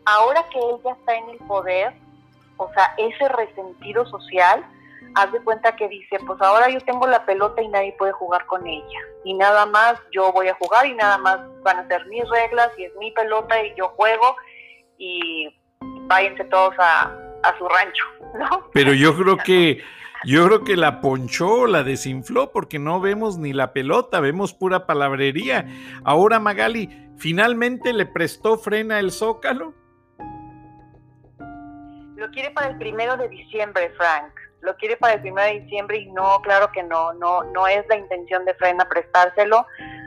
Ahora 0.06 0.44
que 0.52 0.60
él 0.60 0.78
ya 0.84 0.92
está 0.92 1.16
en 1.16 1.30
el 1.30 1.38
poder, 1.40 1.94
o 2.58 2.72
sea, 2.74 2.94
ese 2.98 3.28
resentido 3.30 4.06
social, 4.06 4.66
haz 5.16 5.32
de 5.32 5.42
cuenta 5.42 5.76
que 5.76 5.88
dice, 5.88 6.18
pues 6.26 6.42
ahora 6.42 6.70
yo 6.70 6.80
tengo 6.82 7.08
la 7.08 7.26
pelota 7.26 7.62
y 7.62 7.68
nadie 7.68 7.96
puede 7.98 8.14
jugar 8.14 8.46
con 8.46 8.66
ella. 8.66 9.00
Y 9.24 9.34
nada 9.34 9.66
más 9.66 10.00
yo 10.12 10.32
voy 10.32 10.48
a 10.48 10.56
jugar 10.56 10.86
y 10.86 10.94
nada 10.94 11.18
más 11.18 11.40
van 11.64 11.80
a 11.80 11.88
ser 11.88 12.06
mis 12.08 12.28
reglas 12.30 12.72
y 12.78 12.86
es 12.86 12.96
mi 12.96 13.12
pelota 13.12 13.62
y 13.64 13.74
yo 13.76 13.90
juego 13.90 14.36
y 14.98 15.54
váyanse 16.08 16.44
todos 16.46 16.74
a, 16.80 17.14
a 17.44 17.58
su 17.58 17.68
rancho, 17.68 18.06
¿no? 18.38 18.70
Pero 18.74 18.94
yo 18.94 19.16
creo 19.16 19.38
que 19.38 19.82
yo 20.26 20.46
creo 20.46 20.64
que 20.64 20.76
la 20.76 21.02
ponchó, 21.02 21.66
la 21.66 21.84
desinfló, 21.84 22.52
porque 22.52 22.80
no 22.80 23.00
vemos 23.00 23.38
ni 23.38 23.54
la 23.54 23.74
pelota, 23.74 24.20
vemos 24.20 24.54
pura 24.54 24.86
palabrería. 24.86 25.66
Ahora 26.04 26.40
Magali, 26.40 27.12
¿finalmente 27.18 27.94
le 27.94 28.06
prestó 28.06 28.58
frena 28.58 29.00
el 29.00 29.12
Zócalo? 29.12 29.74
Lo 32.16 32.30
quiere 32.32 32.52
para 32.52 32.68
el 32.68 32.78
primero 32.78 33.16
de 33.16 33.30
diciembre, 33.30 33.92
Frank. 33.96 34.34
Lo 34.62 34.76
quiere 34.76 34.98
para 34.98 35.14
el 35.14 35.22
primero 35.22 35.48
de 35.48 35.62
diciembre 35.62 36.00
y 36.00 36.12
no, 36.12 36.42
claro 36.42 36.70
que 36.74 36.84
no, 36.84 37.14
no, 37.14 37.44
no 37.46 37.66
es 37.66 37.88
la 37.88 37.96
intención 37.96 38.44
de 38.44 38.54
frena 38.56 38.90
prestárselo. 38.90 39.66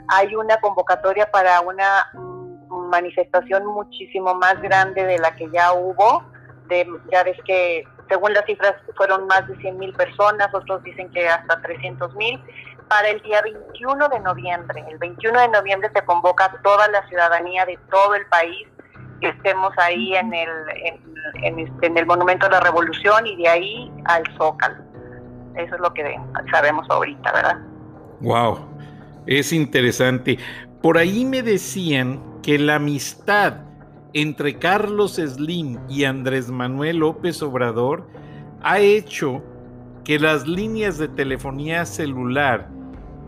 Hay 0.09 0.37
una 0.37 0.61
convocatoria 0.61 1.31
para 1.31 1.63
una 1.63 2.11
mm, 2.13 2.91
manifestación 2.91 3.65
muchísimo 3.65 4.35
más 4.35 4.61
grande 4.61 5.07
de 5.07 5.19
la 5.19 5.35
que 5.37 5.49
ya 5.51 5.73
hubo. 5.73 6.23
De, 6.69 6.87
ya 7.11 7.25
ves 7.25 7.39
que 7.47 7.85
según 8.13 8.35
las 8.35 8.45
cifras 8.45 8.75
fueron 8.95 9.27
más 9.27 9.49
de 9.49 9.57
100 9.57 9.79
mil 9.79 9.95
personas, 9.95 10.53
otros 10.53 10.83
dicen 10.83 11.11
que 11.13 11.27
hasta 11.27 11.63
300 11.63 12.15
mil, 12.15 12.39
para 12.87 13.09
el 13.09 13.23
día 13.23 13.41
21 13.41 14.09
de 14.11 14.21
noviembre. 14.21 14.85
El 14.91 14.99
21 14.99 15.41
de 15.41 15.49
noviembre 15.49 15.91
se 15.95 16.05
convoca 16.05 16.61
toda 16.63 16.89
la 16.89 17.09
ciudadanía 17.09 17.65
de 17.65 17.79
todo 17.91 18.15
el 18.15 18.27
país 18.27 18.69
que 19.23 19.29
estemos 19.29 19.73
ahí 19.79 20.15
en 20.15 20.35
el, 20.35 20.51
en, 21.43 21.59
este, 21.59 21.87
en 21.87 21.97
el 21.97 22.05
Monumento 22.05 22.47
de 22.47 22.53
la 22.53 22.61
Revolución 22.61 23.27
y 23.27 23.37
de 23.37 23.49
ahí 23.49 23.91
al 24.05 24.25
Zócalo. 24.37 24.83
Eso 25.57 25.75
es 25.75 25.81
lo 25.81 25.95
que 25.95 26.21
sabemos 26.51 26.87
ahorita, 26.91 27.33
¿verdad? 27.33 27.59
Wow, 28.21 28.59
es 29.27 29.55
interesante. 29.55 30.39
Por 30.83 30.99
ahí 30.99 31.25
me 31.25 31.41
decían 31.43 32.21
que 32.43 32.59
la 32.59 32.75
amistad 32.75 33.72
entre 34.15 34.59
Carlos 34.59 35.15
Slim 35.15 35.79
y 35.89 36.05
Andrés 36.05 36.51
Manuel 36.51 36.99
López 36.99 37.43
Obrador 37.43 38.09
ha 38.63 38.79
hecho 38.79 39.43
que 40.05 40.19
las 40.19 40.47
líneas 40.47 40.99
de 40.99 41.09
telefonía 41.09 41.87
celular 41.87 42.69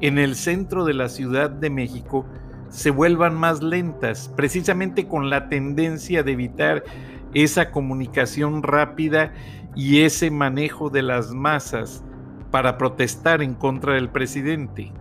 en 0.00 0.18
el 0.18 0.34
centro 0.34 0.84
de 0.84 0.94
la 0.94 1.08
Ciudad 1.08 1.50
de 1.50 1.70
México 1.70 2.26
se 2.68 2.90
vuelvan 2.90 3.34
más 3.34 3.62
lentas, 3.62 4.32
precisamente 4.36 5.06
con 5.06 5.30
la 5.30 5.48
tendencia 5.48 6.22
de 6.22 6.32
evitar 6.32 6.84
esa 7.32 7.70
comunicación 7.70 8.62
rápida 8.62 9.32
y 9.76 10.02
ese 10.02 10.30
manejo 10.30 10.90
de 10.90 11.02
las 11.02 11.32
masas 11.32 12.04
para 12.50 12.76
protestar 12.78 13.42
en 13.42 13.54
contra 13.54 13.94
del 13.94 14.08
presidente. 14.08 14.92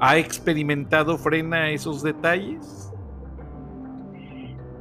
¿Ha 0.00 0.18
experimentado 0.18 1.18
Frena 1.18 1.70
esos 1.70 2.02
detalles? 2.02 2.92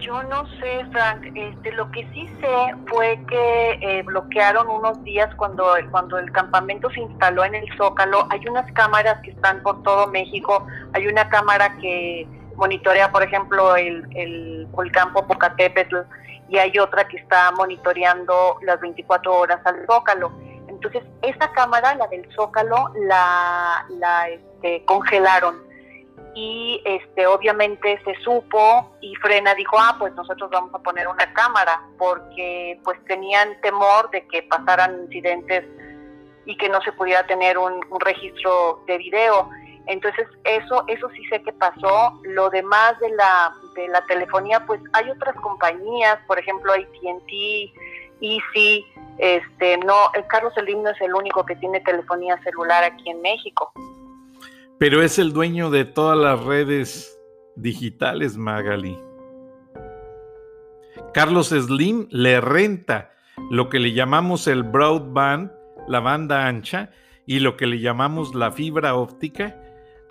Yo 0.05 0.21
no 0.23 0.45
sé, 0.59 0.85
Frank. 0.91 1.25
Este, 1.33 1.71
lo 1.71 1.89
que 1.91 2.07
sí 2.13 2.29
sé 2.39 2.75
fue 2.87 3.19
que 3.27 3.71
eh, 3.81 4.03
bloquearon 4.03 4.69
unos 4.69 5.03
días 5.03 5.33
cuando, 5.35 5.73
cuando 5.89 6.19
el 6.19 6.31
campamento 6.31 6.91
se 6.91 6.99
instaló 6.99 7.43
en 7.43 7.55
el 7.55 7.65
Zócalo. 7.75 8.27
Hay 8.29 8.47
unas 8.47 8.71
cámaras 8.73 9.19
que 9.21 9.31
están 9.31 9.63
por 9.63 9.81
todo 9.81 10.05
México. 10.07 10.67
Hay 10.93 11.07
una 11.07 11.27
cámara 11.29 11.75
que 11.81 12.27
monitorea, 12.55 13.11
por 13.11 13.23
ejemplo, 13.23 13.75
el, 13.75 14.05
el 14.15 14.67
volcán 14.67 15.11
Popocatépetl 15.11 15.97
y 16.49 16.59
hay 16.59 16.77
otra 16.77 17.07
que 17.07 17.17
está 17.17 17.51
monitoreando 17.53 18.59
las 18.61 18.79
24 18.79 19.33
horas 19.33 19.59
al 19.65 19.87
Zócalo. 19.87 20.31
Entonces, 20.67 21.03
esa 21.23 21.51
cámara, 21.53 21.95
la 21.95 22.05
del 22.07 22.31
Zócalo, 22.35 22.91
la, 23.07 23.85
la 23.89 24.29
este, 24.29 24.85
congelaron 24.85 25.64
y 26.35 26.81
este 26.83 27.25
obviamente 27.25 27.99
se 28.03 28.13
supo 28.21 28.91
y 28.99 29.15
Frena 29.15 29.55
dijo, 29.55 29.77
ah, 29.79 29.95
pues 29.97 30.13
nosotros 30.15 30.49
vamos 30.51 30.73
a 30.75 30.79
poner 30.79 31.07
una 31.07 31.31
cámara 31.33 31.81
porque 31.97 32.79
pues 32.83 33.03
tenían 33.05 33.59
temor 33.61 34.11
de 34.11 34.27
que 34.27 34.43
pasaran 34.43 35.03
incidentes 35.03 35.63
y 36.45 36.57
que 36.57 36.67
no 36.67 36.81
se 36.81 36.91
pudiera 36.91 37.25
tener 37.25 37.57
un, 37.57 37.81
registro 38.01 38.83
de 38.85 38.97
video. 38.97 39.49
Entonces 39.87 40.27
eso 40.43 40.83
eso 40.87 41.09
sí 41.11 41.23
sé 41.29 41.41
que 41.41 41.53
pasó. 41.53 42.19
Lo 42.23 42.49
demás 42.49 42.99
de 42.99 43.09
la 43.11 43.53
de 43.75 43.87
la 43.87 44.05
telefonía, 44.05 44.65
pues 44.65 44.81
hay 44.91 45.09
otras 45.09 45.35
compañías, 45.37 46.17
por 46.27 46.37
ejemplo 46.37 46.73
AT&T, 46.73 47.73
Easy, 48.19 48.85
este 49.19 49.77
no, 49.77 50.11
el 50.13 50.27
Carlos 50.27 50.53
Slim 50.55 50.83
no 50.83 50.89
es 50.89 50.99
el 50.99 51.13
único 51.13 51.45
que 51.45 51.55
tiene 51.55 51.79
telefonía 51.79 52.37
celular 52.43 52.83
aquí 52.83 53.09
en 53.09 53.21
México 53.21 53.71
pero 54.77 55.01
es 55.01 55.19
el 55.19 55.33
dueño 55.33 55.69
de 55.69 55.85
todas 55.85 56.17
las 56.17 56.43
redes 56.43 57.19
digitales, 57.55 58.37
Magali. 58.37 58.97
Carlos 61.13 61.49
Slim 61.49 62.07
le 62.09 62.41
renta 62.41 63.11
lo 63.49 63.69
que 63.69 63.79
le 63.79 63.93
llamamos 63.93 64.47
el 64.47 64.63
broadband, 64.63 65.51
la 65.87 65.99
banda 65.99 66.47
ancha, 66.47 66.91
y 67.25 67.39
lo 67.39 67.57
que 67.57 67.67
le 67.67 67.79
llamamos 67.79 68.35
la 68.35 68.51
fibra 68.51 68.95
óptica 68.95 69.59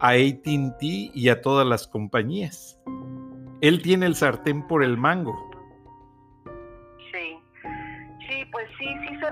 a 0.00 0.10
ATT 0.10 0.82
y 0.82 1.28
a 1.28 1.42
todas 1.42 1.66
las 1.66 1.86
compañías. 1.86 2.80
Él 3.60 3.82
tiene 3.82 4.06
el 4.06 4.16
sartén 4.16 4.66
por 4.66 4.82
el 4.82 4.96
mango. 4.96 5.53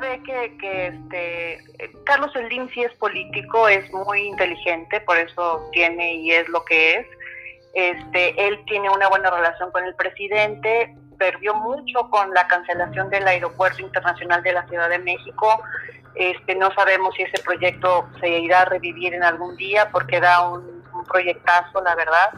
Ve 0.03 0.21
que, 0.59 0.87
este, 0.89 1.59
Carlos 2.05 2.33
Slim 2.33 2.69
sí 2.71 2.83
es 2.83 2.93
político, 2.97 3.69
es 3.69 3.91
muy 3.93 4.23
inteligente, 4.23 5.01
por 5.01 5.17
eso 5.17 5.69
tiene 5.73 6.15
y 6.17 6.33
es 6.33 6.49
lo 6.49 6.65
que 6.65 6.97
es. 6.97 7.07
Este, 7.75 8.49
él 8.49 8.61
tiene 8.67 8.91
una 8.91 9.09
buena 9.09 9.31
relación 9.31 9.71
con 9.71 9.85
el 9.85 9.95
presidente, 9.95 10.95
perdió 11.19 11.55
mucho 11.55 12.11
con 12.11 12.35
la 12.35 12.47
cancelación 12.49 13.09
del 13.09 13.27
aeropuerto 13.27 13.81
internacional 13.81 14.43
de 14.43 14.53
la 14.53 14.67
Ciudad 14.67 14.91
de 14.91 14.99
México. 14.99 15.63
Este, 16.17 16.55
no 16.57 16.75
sabemos 16.75 17.15
si 17.15 17.23
ese 17.23 17.43
proyecto 17.43 18.09
se 18.21 18.29
irá 18.29 18.63
a 18.63 18.65
revivir 18.67 19.15
en 19.15 19.23
algún 19.23 19.57
día 19.57 19.89
porque 19.91 20.21
da 20.21 20.51
un 20.51 20.83
proyectazo, 21.09 21.81
la 21.81 21.95
verdad. 21.95 22.31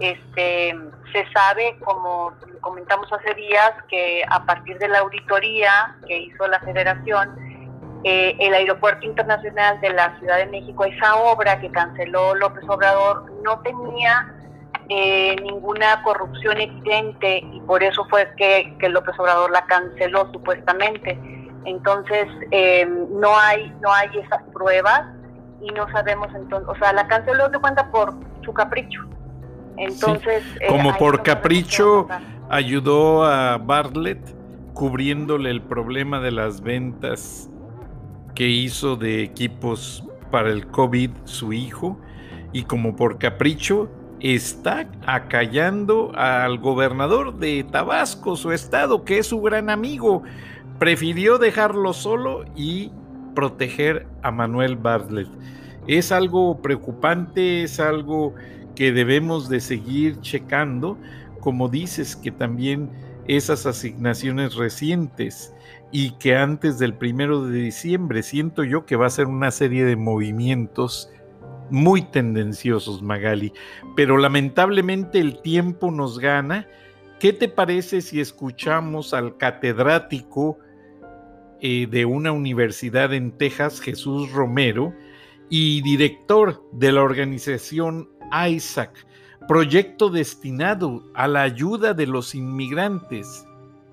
Este, 0.00 0.74
se 1.12 1.32
sabe, 1.32 1.76
como 1.84 2.32
comentamos 2.60 3.12
hace 3.12 3.34
días, 3.34 3.72
que 3.88 4.22
a 4.28 4.44
partir 4.44 4.78
de 4.78 4.88
la 4.88 5.00
auditoría 5.00 5.96
que 6.06 6.18
hizo 6.18 6.46
la 6.48 6.58
federación, 6.60 7.36
eh, 8.02 8.34
el 8.38 8.54
Aeropuerto 8.54 9.04
Internacional 9.04 9.78
de 9.82 9.90
la 9.90 10.18
Ciudad 10.18 10.38
de 10.38 10.46
México, 10.46 10.84
esa 10.84 11.16
obra 11.16 11.60
que 11.60 11.70
canceló 11.70 12.34
López 12.34 12.64
Obrador, 12.66 13.30
no 13.42 13.60
tenía 13.60 14.34
eh, 14.88 15.36
ninguna 15.42 16.02
corrupción 16.02 16.58
evidente 16.58 17.44
y 17.52 17.60
por 17.60 17.82
eso 17.82 18.04
fue 18.08 18.26
que, 18.36 18.88
López 18.88 19.14
Obrador 19.18 19.50
la 19.50 19.66
canceló 19.66 20.32
supuestamente. 20.32 21.18
Entonces, 21.66 22.26
eh, 22.50 22.86
no, 23.10 23.38
hay, 23.38 23.70
no 23.82 23.92
hay 23.92 24.08
esas 24.18 24.42
pruebas 24.52 25.02
y 25.60 25.70
no 25.72 25.86
sabemos 25.92 26.28
entonces, 26.34 26.68
o 26.68 26.74
sea, 26.76 26.94
la 26.94 27.06
canceló 27.06 27.50
de 27.50 27.58
cuenta 27.58 27.90
por 27.90 28.14
su 28.44 28.54
capricho. 28.54 29.02
Entonces, 29.80 30.42
eh, 30.60 30.66
como 30.68 30.96
por 30.96 31.22
capricho 31.22 32.08
ayudó 32.48 33.24
a 33.24 33.58
Bartlett 33.58 34.20
cubriéndole 34.74 35.50
el 35.50 35.62
problema 35.62 36.20
de 36.20 36.30
las 36.30 36.60
ventas 36.60 37.50
que 38.34 38.48
hizo 38.48 38.96
de 38.96 39.22
equipos 39.22 40.04
para 40.30 40.50
el 40.50 40.66
COVID 40.66 41.10
su 41.24 41.52
hijo 41.52 41.98
y 42.52 42.64
como 42.64 42.96
por 42.96 43.18
capricho 43.18 43.90
está 44.20 44.86
acallando 45.06 46.12
al 46.14 46.58
gobernador 46.58 47.38
de 47.38 47.64
Tabasco, 47.64 48.36
su 48.36 48.52
estado, 48.52 49.04
que 49.04 49.18
es 49.18 49.28
su 49.28 49.40
gran 49.40 49.70
amigo. 49.70 50.22
Prefirió 50.78 51.38
dejarlo 51.38 51.92
solo 51.92 52.44
y 52.56 52.90
proteger 53.34 54.06
a 54.22 54.30
Manuel 54.30 54.76
Bartlett. 54.76 55.28
Es 55.86 56.12
algo 56.12 56.60
preocupante, 56.60 57.62
es 57.62 57.80
algo 57.80 58.34
que 58.74 58.92
debemos 58.92 59.48
de 59.48 59.60
seguir 59.60 60.20
checando, 60.20 60.98
como 61.40 61.68
dices 61.68 62.16
que 62.16 62.30
también 62.30 62.90
esas 63.26 63.66
asignaciones 63.66 64.54
recientes 64.54 65.54
y 65.92 66.12
que 66.12 66.36
antes 66.36 66.78
del 66.78 66.94
primero 66.94 67.44
de 67.44 67.58
diciembre 67.58 68.22
siento 68.22 68.64
yo 68.64 68.86
que 68.86 68.96
va 68.96 69.06
a 69.06 69.10
ser 69.10 69.26
una 69.26 69.50
serie 69.50 69.84
de 69.84 69.96
movimientos 69.96 71.10
muy 71.70 72.02
tendenciosos, 72.02 73.02
Magali. 73.02 73.52
Pero 73.96 74.18
lamentablemente 74.18 75.20
el 75.20 75.40
tiempo 75.40 75.90
nos 75.90 76.18
gana. 76.18 76.66
¿Qué 77.18 77.32
te 77.32 77.48
parece 77.48 78.00
si 78.00 78.20
escuchamos 78.20 79.14
al 79.14 79.36
catedrático 79.36 80.58
eh, 81.60 81.86
de 81.90 82.04
una 82.06 82.32
universidad 82.32 83.12
en 83.12 83.32
Texas, 83.32 83.80
Jesús 83.80 84.32
Romero, 84.32 84.94
y 85.50 85.82
director 85.82 86.62
de 86.72 86.92
la 86.92 87.02
organización 87.02 88.08
Isaac, 88.48 89.06
proyecto 89.48 90.10
destinado 90.10 91.02
a 91.14 91.26
la 91.28 91.42
ayuda 91.42 91.94
de 91.94 92.06
los 92.06 92.34
inmigrantes 92.34 93.46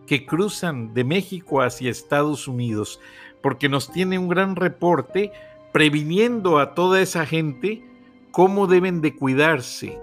que 0.06 0.26
cruzan 0.26 0.94
de 0.94 1.04
México 1.04 1.62
hacia 1.62 1.92
Estados 1.92 2.48
Unidos. 2.48 3.00
porque 3.42 3.70
nos 3.70 3.92
tiene 3.92 4.18
un 4.20 4.28
gran 4.28 4.56
reporte 4.56 5.32
previniendo 5.72 6.60
a 6.60 6.74
toda 6.74 7.02
esa 7.02 7.26
gente 7.26 7.84
cómo 8.32 8.68
deben 8.68 9.00
de 9.02 9.16
cuidarse 9.16 9.98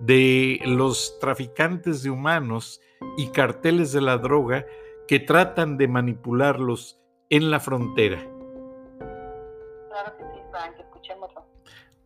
de 0.00 0.60
los 0.64 1.18
traficantes 1.20 2.02
de 2.02 2.10
humanos 2.10 2.80
y 3.16 3.28
carteles 3.28 3.92
de 3.92 4.00
la 4.00 4.18
droga 4.18 4.66
que 5.06 5.20
tratan 5.20 5.76
de 5.76 5.88
manipularlos 5.88 6.98
en 7.30 7.50
la 7.50 7.60
frontera. 7.60 8.37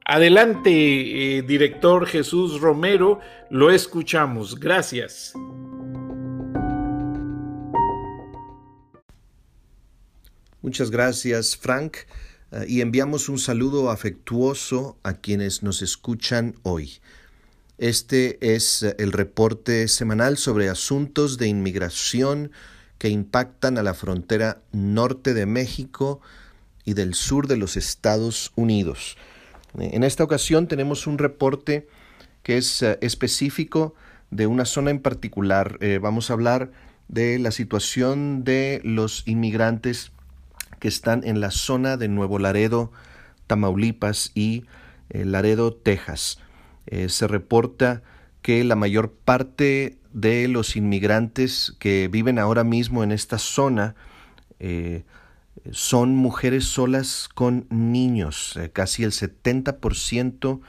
Adelante, 0.05 1.39
eh, 1.39 1.43
director 1.43 2.07
Jesús 2.07 2.61
Romero, 2.61 3.21
lo 3.51 3.71
escuchamos. 3.71 4.59
Gracias. 4.59 5.33
Muchas 10.61 10.91
gracias, 10.91 11.57
Frank, 11.57 11.99
eh, 12.51 12.65
y 12.69 12.81
enviamos 12.81 13.29
un 13.29 13.39
saludo 13.39 13.91
afectuoso 13.91 14.97
a 15.05 15.15
quienes 15.15 15.63
nos 15.63 15.83
escuchan 15.83 16.55
hoy. 16.63 17.01
Este 17.79 18.55
es 18.55 18.83
eh, 18.83 18.97
el 18.99 19.13
reporte 19.13 19.87
semanal 19.87 20.37
sobre 20.37 20.69
asuntos 20.69 21.39
de 21.39 21.47
inmigración 21.47 22.51
que 22.99 23.09
impactan 23.09 23.79
a 23.79 23.83
la 23.83 23.95
frontera 23.95 24.63
norte 24.73 25.35
de 25.35 25.47
México 25.47 26.21
y 26.85 26.95
del 26.95 27.15
sur 27.15 27.47
de 27.47 27.57
los 27.57 27.77
Estados 27.77 28.53
Unidos. 28.57 29.17
Eh, 29.79 29.91
en 29.93 30.05
esta 30.05 30.25
ocasión 30.25 30.69
tenemos 30.69 31.07
un 31.07 31.19
reporte 31.19 31.89
que 32.43 32.57
es 32.59 32.83
específico 33.01 33.95
de 34.31 34.47
una 34.47 34.65
zona 34.65 34.91
en 34.91 34.99
particular. 34.99 35.79
vamos 36.01 36.29
a 36.29 36.33
hablar 36.33 36.73
de 37.07 37.39
la 37.39 37.53
situación 37.53 38.43
de 38.43 38.81
los 38.83 39.23
inmigrantes 39.29 40.11
que 40.83 40.89
están 40.89 41.23
en 41.25 41.41
la 41.41 41.53
zona 41.53 41.97
de 41.97 42.09
Nuevo 42.09 42.41
Laredo, 42.41 42.91
Tamaulipas 43.47 44.33
y 44.35 44.65
eh, 45.11 45.25
Laredo, 45.25 45.73
Texas. 45.73 46.41
Eh, 46.87 47.09
se 47.09 47.29
reporta 47.29 48.03
que 48.43 48.65
la 48.65 48.75
mayor 48.75 49.13
parte 49.13 49.99
de 50.13 50.49
los 50.49 50.75
inmigrantes 50.75 51.77
que 51.79 52.09
viven 52.09 52.41
ahora 52.41 52.65
mismo 52.65 53.05
en 53.05 53.13
esta 53.13 53.39
zona 53.39 53.95
eh, 54.59 55.05
son 55.71 56.17
mujeres 56.17 56.65
solas 56.65 57.29
con 57.35 57.67
niños. 57.71 58.59
casi 58.73 59.05
el 59.05 59.13
70% 59.13 60.61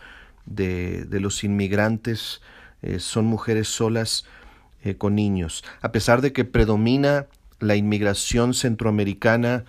de, 0.46 1.06
de, 1.06 1.20
los 1.20 1.44
inmigrantes 1.44 2.42
son 2.98 3.26
mujeres 3.26 3.70
solas 3.70 4.26
con 4.98 5.16
niños. 5.16 5.64
A 5.82 5.92
pesar 5.94 6.22
de 6.22 6.34
que 6.34 6.44
predomina 6.44 7.28
la 7.60 7.76
inmigración 7.76 8.54
centroamericana 8.54 9.64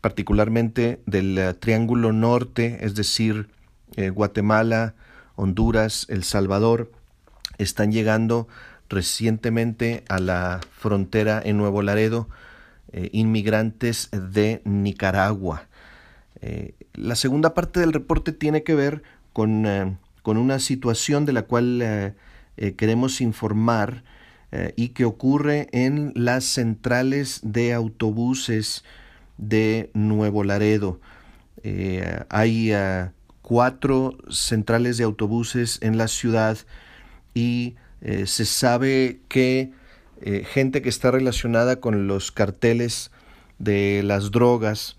particularmente 0.00 1.00
del 1.06 1.36
eh, 1.38 1.54
Triángulo 1.54 2.12
Norte, 2.12 2.78
es 2.82 2.94
decir, 2.94 3.48
eh, 3.96 4.10
Guatemala, 4.10 4.94
Honduras, 5.34 6.06
El 6.08 6.24
Salvador, 6.24 6.92
están 7.58 7.90
llegando 7.90 8.48
recientemente 8.88 10.04
a 10.08 10.18
la 10.18 10.60
frontera 10.70 11.42
en 11.44 11.56
Nuevo 11.56 11.82
Laredo 11.82 12.28
eh, 12.92 13.10
inmigrantes 13.12 14.08
de 14.12 14.60
Nicaragua. 14.64 15.66
la 16.94 17.16
segunda 17.16 17.52
parte 17.52 17.80
del 17.80 17.92
reporte 17.92 18.32
tiene 18.32 18.62
que 18.62 18.74
ver 18.74 19.02
con, 19.32 19.98
con 20.22 20.36
una 20.36 20.60
situación 20.60 21.26
de 21.26 21.32
la 21.32 21.42
cual 21.42 22.14
queremos 22.76 23.20
informar 23.20 24.04
y 24.76 24.90
que 24.90 25.04
ocurre 25.04 25.66
en 25.72 26.12
las 26.14 26.44
centrales 26.44 27.40
de 27.42 27.72
autobuses 27.72 28.84
de 29.36 29.90
Nuevo 29.94 30.44
Laredo. 30.44 31.00
Eh, 31.64 32.22
hay 32.28 32.72
cuatro 33.42 34.18
centrales 34.28 34.98
de 34.98 35.04
autobuses 35.04 35.78
en 35.80 35.96
la 35.96 36.06
ciudad 36.08 36.58
y 37.34 37.76
eh, 38.02 38.26
se 38.26 38.44
sabe 38.44 39.20
que 39.28 39.72
eh, 40.22 40.44
gente 40.44 40.82
que 40.82 40.88
está 40.88 41.10
relacionada 41.10 41.80
con 41.80 42.06
los 42.06 42.32
carteles 42.32 43.10
de 43.58 44.02
las 44.04 44.30
drogas 44.30 44.96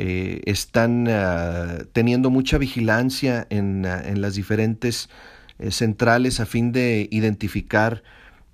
están 0.00 1.08
ah, 1.08 1.78
teniendo 1.92 2.30
mucha 2.30 2.56
vigilancia 2.56 3.48
en, 3.50 3.84
ah, 3.84 4.00
en 4.04 4.20
las 4.20 4.36
diferentes 4.36 5.08
centrales 5.70 6.38
a 6.38 6.46
fin 6.46 6.70
de 6.70 7.08
identificar 7.10 8.04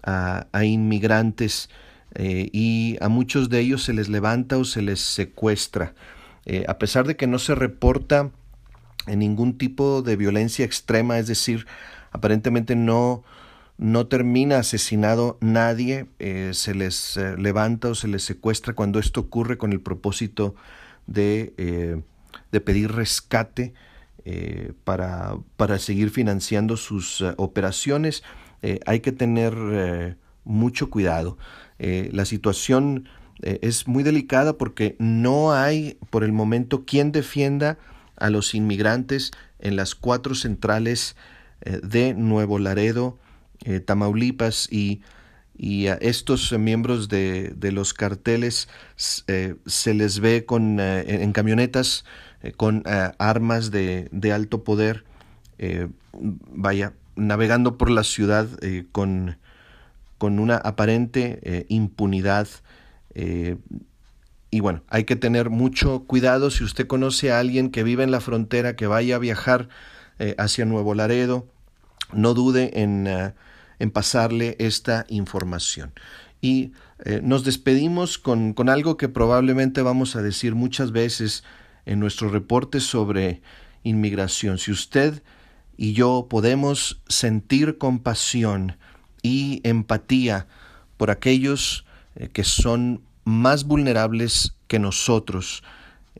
a 0.03 0.65
inmigrantes 0.65 1.69
eh, 2.15 2.49
y 2.53 2.97
a 3.01 3.09
muchos 3.09 3.49
de 3.49 3.61
ellos 3.61 3.83
se 3.83 3.93
les 3.93 4.09
levanta 4.09 4.57
o 4.57 4.65
se 4.65 4.83
les 4.83 5.01
secuestra. 5.01 5.95
Eh, 6.47 6.65
a 6.69 6.79
pesar 6.79 7.07
de 7.07 7.17
que 7.17 7.27
no 7.27 7.39
se 7.39 7.55
reporta 7.55 8.31
ningún 9.07 9.59
tipo 9.59 10.03
de 10.03 10.17
violencia 10.17 10.65
extrema, 10.65 11.19
es 11.19 11.27
decir, 11.27 11.67
aparentemente 12.13 12.77
no, 12.77 13.25
no 13.77 14.07
termina 14.07 14.59
asesinado 14.59 15.39
nadie, 15.41 16.07
eh, 16.19 16.51
se 16.55 16.75
les 16.75 17.19
levanta 17.39 17.89
o 17.89 17.95
se 17.95 18.09
les 18.09 18.23
secuestra 18.23 18.75
cuando 18.75 18.99
esto 18.99 19.21
ocurre 19.21 19.59
con 19.59 19.73
el 19.73 19.81
propósito 19.81 20.55
de, 21.07 22.03
de 22.51 22.61
pedir 22.61 22.93
rescate 22.93 23.75
para, 24.85 25.37
para, 25.57 25.79
seguir 25.79 26.11
financiando 26.11 26.77
sus 26.77 27.23
operaciones. 27.37 28.23
hay 28.87 29.01
que 29.01 29.13
tener 29.13 30.17
mucho 30.45 30.91
cuidado. 30.91 31.37
Eh, 31.79 32.11
la 32.13 32.25
situación 32.25 33.09
eh, 33.43 33.59
es 33.63 33.89
muy 33.89 34.03
delicada 34.03 34.57
porque 34.57 34.97
no 34.99 35.53
hay 35.53 35.99
por 36.11 36.25
el 36.25 36.33
momento 36.33 36.85
quien 36.85 37.13
defienda 37.13 37.79
a 38.17 38.31
los 38.31 38.55
inmigrantes 38.55 39.33
en 39.59 39.77
las 39.77 39.95
cuatro 39.95 40.35
centrales 40.35 41.17
eh, 41.63 41.81
de 41.83 42.15
Nuevo 42.15 42.59
Laredo, 42.59 43.19
Tamaulipas 43.85 44.69
y, 44.71 45.01
y 45.57 45.87
a 45.87 45.95
estos 45.95 46.53
miembros 46.59 47.09
de, 47.09 47.55
de 47.57 47.73
los 47.73 47.95
carteles 47.95 48.69
se 48.97 49.95
les 49.95 50.21
ve 50.21 50.45
con, 50.45 50.81
en 50.81 51.33
camionetas 51.33 52.05
con 52.57 52.83
armas 52.87 53.71
de, 53.71 54.09
de, 54.13 54.33
alto 54.33 54.65
poder, 54.65 55.05
vaya, 56.13 56.93
navegando 57.17 57.79
por 57.79 57.91
la 57.91 58.05
ciudad 58.05 58.49
con 58.93 59.37
con 60.19 60.39
una 60.39 60.57
aparente 60.57 61.39
eh, 61.43 61.67
impunidad. 61.69 62.49
Eh, 63.15 63.57
y 64.51 64.61
bueno, 64.61 64.83
hay 64.89 65.05
que 65.05 65.17
tener 65.17 65.51
mucho 65.51 66.05
cuidado 66.05 66.51
si 66.51 66.65
usted 66.65 66.87
conoce 66.87 67.31
a 67.31 67.41
alguien 67.41 67.71
que 67.71 67.83
vive 67.83 68.05
en 68.05 68.11
la 68.11 68.21
frontera, 68.21 68.77
que 68.77 68.87
vaya 68.87 69.17
a 69.17 69.19
viajar 69.19 69.69
eh, 70.19 70.35
hacia 70.39 70.65
Nuevo 70.65 70.95
Laredo, 70.95 71.47
no 72.15 72.35
dude 72.35 72.83
en, 72.83 73.07
en 73.79 73.91
pasarle 73.91 74.57
esta 74.59 75.05
información. 75.09 75.93
Y 76.41 76.73
nos 77.23 77.45
despedimos 77.45 78.19
con, 78.19 78.53
con 78.53 78.69
algo 78.69 78.97
que 78.97 79.09
probablemente 79.09 79.83
vamos 79.83 80.17
a 80.17 80.23
decir 80.23 80.55
muchas 80.55 80.93
veces 80.93 81.43
en 81.87 82.01
nuestros 82.01 82.33
reportes 82.33 82.85
sobre 82.85 83.43
inmigración. 83.83 84.59
Si 84.59 84.71
usted 84.71 85.23
y 85.77 85.93
yo 85.93 86.27
podemos 86.29 87.03
sentir 87.09 87.79
compasión, 87.79 88.77
y 89.25 89.63
empatía 89.65 90.47
por 90.99 91.11
aquellos 91.11 91.87
eh, 92.15 92.29
que 92.29 92.45
son 92.45 93.01
más 93.25 93.65
vulnerables 93.65 94.55
que 94.69 94.79
nosotros. 94.79 95.65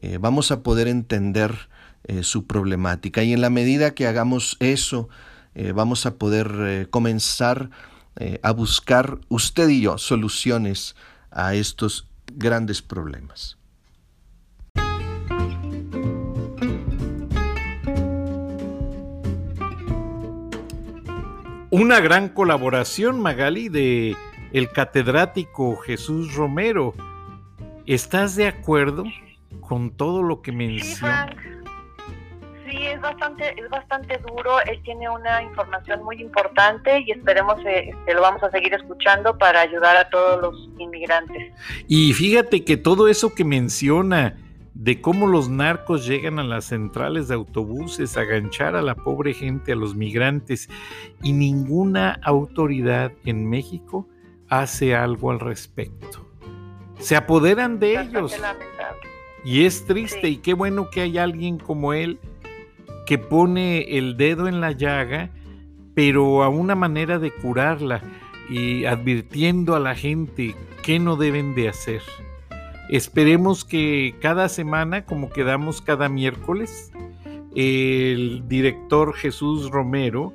Eh, 0.01 0.19
vamos 0.19 0.51
a 0.51 0.63
poder 0.63 0.89
entender 0.89 1.69
eh, 2.05 2.23
su 2.23 2.47
problemática 2.47 3.23
y 3.23 3.35
en 3.35 3.43
la 3.43 3.51
medida 3.51 3.95
que 3.95 4.07
hagamos 4.07 4.57
eso, 4.59 5.11
vamos 5.75 6.07
a 6.07 6.17
poder 6.17 6.89
comenzar 6.91 7.71
a 8.43 8.51
buscar 8.53 9.19
usted 9.29 9.69
y 9.69 9.83
yo 9.83 9.99
soluciones 9.99 10.97
a 11.31 11.55
estos 11.55 12.09
grandes 12.35 12.83
problemas. 12.83 13.59
Una 21.71 21.99
gran 21.99 22.29
colaboración, 22.29 23.21
Magali, 23.21 23.69
de 23.69 24.17
el 24.53 24.71
catedrático 24.71 25.77
Jesús 25.77 26.33
Romero. 26.35 26.95
¿Estás 27.85 28.37
de 28.37 28.47
acuerdo 28.47 29.03
con 29.61 29.91
todo 29.91 30.23
lo 30.23 30.41
que 30.41 30.53
menciona? 30.53 31.33
Sí, 31.33 31.64
bastante, 33.05 33.55
es 33.61 33.71
bastante 33.71 34.19
duro. 34.19 34.61
Él 34.63 34.81
tiene 34.83 35.09
una 35.09 35.43
información 35.43 36.03
muy 36.03 36.21
importante 36.21 37.05
y 37.07 37.13
esperemos 37.13 37.63
que 37.63 37.91
este, 37.91 38.15
lo 38.15 38.23
vamos 38.23 38.43
a 38.43 38.51
seguir 38.51 38.75
escuchando 38.75 39.39
para 39.39 39.61
ayudar 39.61 39.97
a 39.97 40.11
todos 40.11 40.41
los 40.41 40.69
inmigrantes. 40.79 41.53
Y 41.87 42.13
fíjate 42.15 42.65
que 42.65 42.77
todo 42.77 43.07
eso 43.07 43.35
que 43.35 43.45
menciona 43.45 44.37
de 44.75 45.01
cómo 45.01 45.29
los 45.29 45.49
narcos 45.49 46.07
llegan 46.07 46.41
a 46.41 46.45
las 46.45 46.65
centrales 46.65 47.29
de 47.29 47.35
autobuses 47.35 48.17
a 48.17 48.25
ganchar 48.25 48.75
a 48.75 48.83
la 48.83 48.97
pobre 48.97 49.33
gente, 49.33 49.73
a 49.73 49.77
los 49.77 49.95
migrantes, 49.95 50.69
y 51.23 51.33
ninguna 51.33 52.19
autoridad 52.23 53.13
en 53.25 53.49
México 53.49 54.09
hace 54.49 54.97
algo 54.97 55.31
al 55.31 55.39
respecto. 55.39 56.27
Se 56.99 57.17
apoderan 57.17 57.79
de 57.79 58.01
ellos. 58.01 58.35
Y 59.45 59.67
es 59.67 59.85
triste 59.85 60.29
y 60.29 60.39
qué 60.39 60.55
bueno 60.55 60.89
que 60.91 61.03
hay 61.03 61.19
alguien 61.19 61.59
como 61.59 61.93
él 61.93 62.19
que 63.07 63.19
pone 63.19 63.99
el 63.99 64.17
dedo 64.17 64.49
en 64.49 64.61
la 64.61 64.73
llaga, 64.73 65.31
pero 65.95 66.43
a 66.43 66.49
una 66.49 66.75
manera 66.75 67.19
de 67.19 67.31
curarla 67.31 68.03
y 68.49 68.85
advirtiendo 68.85 69.75
a 69.75 69.81
la 69.81 69.95
gente 69.95 70.55
qué 70.83 70.99
no 70.99 71.17
deben 71.17 71.55
de 71.55 71.69
hacer. 71.69 72.03
Esperemos 72.89 73.65
que 73.65 74.15
cada 74.21 74.49
semana, 74.49 75.05
como 75.05 75.31
quedamos 75.31 75.81
cada 75.81 76.09
miércoles, 76.09 76.93
el 77.55 78.47
director 78.47 79.15
Jesús 79.15 79.71
Romero, 79.71 80.35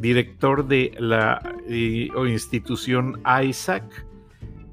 director 0.00 0.66
de 0.66 0.94
la 0.98 1.42
eh, 1.68 2.08
institución 2.28 3.20
ISAC, 3.44 3.84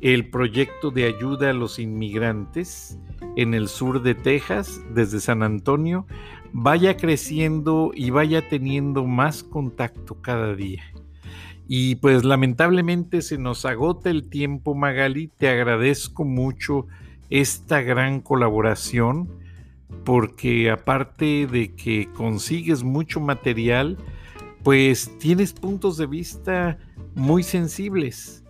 el 0.02 0.30
proyecto 0.30 0.92
de 0.92 1.06
ayuda 1.06 1.50
a 1.50 1.54
los 1.54 1.78
inmigrantes 1.78 2.98
en 3.36 3.54
el 3.54 3.68
sur 3.68 4.02
de 4.02 4.16
Texas, 4.16 4.82
desde 4.94 5.20
San 5.20 5.44
Antonio, 5.44 6.06
vaya 6.54 6.98
creciendo 6.98 7.92
y 7.94 8.10
vaya 8.10 8.48
teniendo 8.48 9.06
más 9.06 9.44
contacto 9.44 10.22
cada 10.22 10.56
día. 10.56 10.84
Y 11.68 11.96
pues 11.96 12.24
lamentablemente 12.24 13.22
se 13.22 13.38
nos 13.38 13.64
agota 13.66 14.10
el 14.10 14.30
tiempo, 14.30 14.74
Magali. 14.74 15.28
Te 15.28 15.50
agradezco 15.50 16.26
mucho 16.26 16.88
esta 17.30 17.82
gran 17.82 18.22
colaboración 18.22 19.30
porque 20.04 20.72
aparte 20.72 21.48
de 21.48 21.76
que 21.76 22.10
consigues 22.14 22.84
mucho 22.84 23.20
material, 23.20 23.98
pues 24.64 25.16
tienes 25.20 25.54
puntos 25.54 25.98
de 25.98 26.08
vista 26.08 26.78
muy 27.16 27.44
sensibles, 27.44 28.44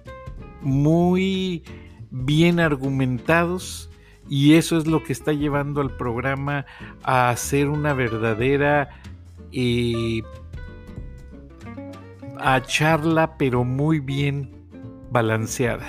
muy 0.62 1.64
bien 2.12 2.60
argumentados 2.60 3.90
y 4.30 4.54
eso 4.54 4.78
es 4.78 4.86
lo 4.86 5.04
que 5.04 5.12
está 5.12 5.34
llevando 5.34 5.82
al 5.82 5.90
programa 5.90 6.66
a 7.04 7.36
ser 7.36 7.68
una 7.68 7.94
verdadera 7.94 8.90
eh, 9.52 10.22
a 12.38 12.62
charla 12.62 13.38
pero 13.38 13.64
muy 13.64 14.00
bien 14.00 14.52
balanceada. 15.12 15.88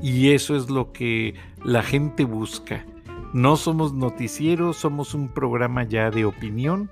Y 0.00 0.30
eso 0.30 0.56
es 0.56 0.70
lo 0.70 0.92
que 0.92 1.34
la 1.62 1.82
gente 1.82 2.24
busca. 2.24 2.86
No 3.34 3.56
somos 3.56 3.92
noticieros, 3.92 4.76
somos 4.76 5.12
un 5.12 5.28
programa 5.28 5.82
ya 5.84 6.10
de 6.10 6.24
opinión 6.24 6.90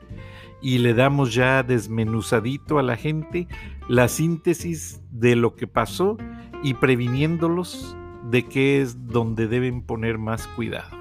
y 0.60 0.78
le 0.78 0.92
damos 0.92 1.34
ya 1.34 1.62
desmenuzadito 1.62 2.78
a 2.78 2.82
la 2.82 2.96
gente 2.96 3.46
la 3.88 4.08
síntesis 4.08 5.00
de 5.10 5.36
lo 5.36 5.54
que 5.54 5.66
pasó 5.66 6.18
y 6.62 6.74
previniéndolos 6.74 7.96
de 8.30 8.46
qué 8.46 8.80
es 8.80 9.06
donde 9.08 9.48
deben 9.48 9.82
poner 9.82 10.18
más 10.18 10.46
cuidado. 10.48 10.96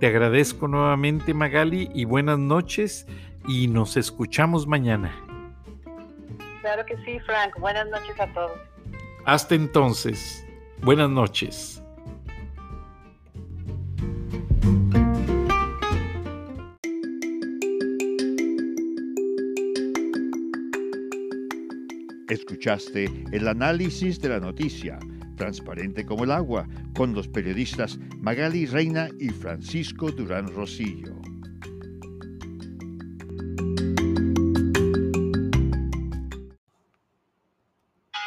Te 0.00 0.06
agradezco 0.06 0.66
nuevamente 0.66 1.34
Magali 1.34 1.90
y 1.94 2.04
buenas 2.04 2.38
noches 2.38 3.06
y 3.46 3.68
nos 3.68 3.96
escuchamos 3.96 4.66
mañana. 4.66 5.14
Claro 6.60 6.84
que 6.86 6.96
sí, 7.04 7.18
Frank. 7.26 7.58
Buenas 7.58 7.88
noches 7.88 8.18
a 8.18 8.32
todos. 8.32 8.58
Hasta 9.24 9.54
entonces, 9.54 10.46
buenas 10.82 11.10
noches. 11.10 11.82
Escuchaste 22.28 23.10
el 23.32 23.48
análisis 23.48 24.20
de 24.20 24.28
la 24.28 24.38
noticia, 24.38 25.00
transparente 25.40 26.04
como 26.04 26.24
el 26.24 26.32
agua, 26.32 26.66
con 26.94 27.14
los 27.14 27.26
periodistas 27.26 27.96
Magali 28.18 28.66
Reina 28.66 29.08
y 29.18 29.30
Francisco 29.30 30.10
Durán 30.10 30.48
Rosillo. 30.48 31.14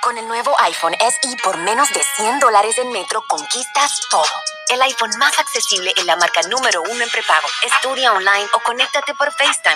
Con 0.02 0.18
el 0.18 0.28
nuevo 0.28 0.52
iPhone 0.64 0.96
SE 1.00 1.38
por 1.44 1.58
menos 1.60 1.88
de 1.94 2.02
100 2.16 2.40
dólares 2.40 2.80
en 2.80 2.92
Metro 2.92 3.22
conquistas 3.30 4.02
todo 4.10 4.26
el 4.74 4.82
iPhone 4.82 5.12
más 5.20 5.38
accesible 5.38 5.94
en 5.98 6.08
la 6.08 6.16
marca 6.16 6.42
número 6.50 6.82
uno 6.82 7.04
en 7.04 7.10
prepago. 7.10 7.48
Estudia 7.64 8.12
online 8.14 8.48
o 8.56 8.60
conéctate 8.62 9.14
por 9.14 9.32
FaceTime. 9.32 9.76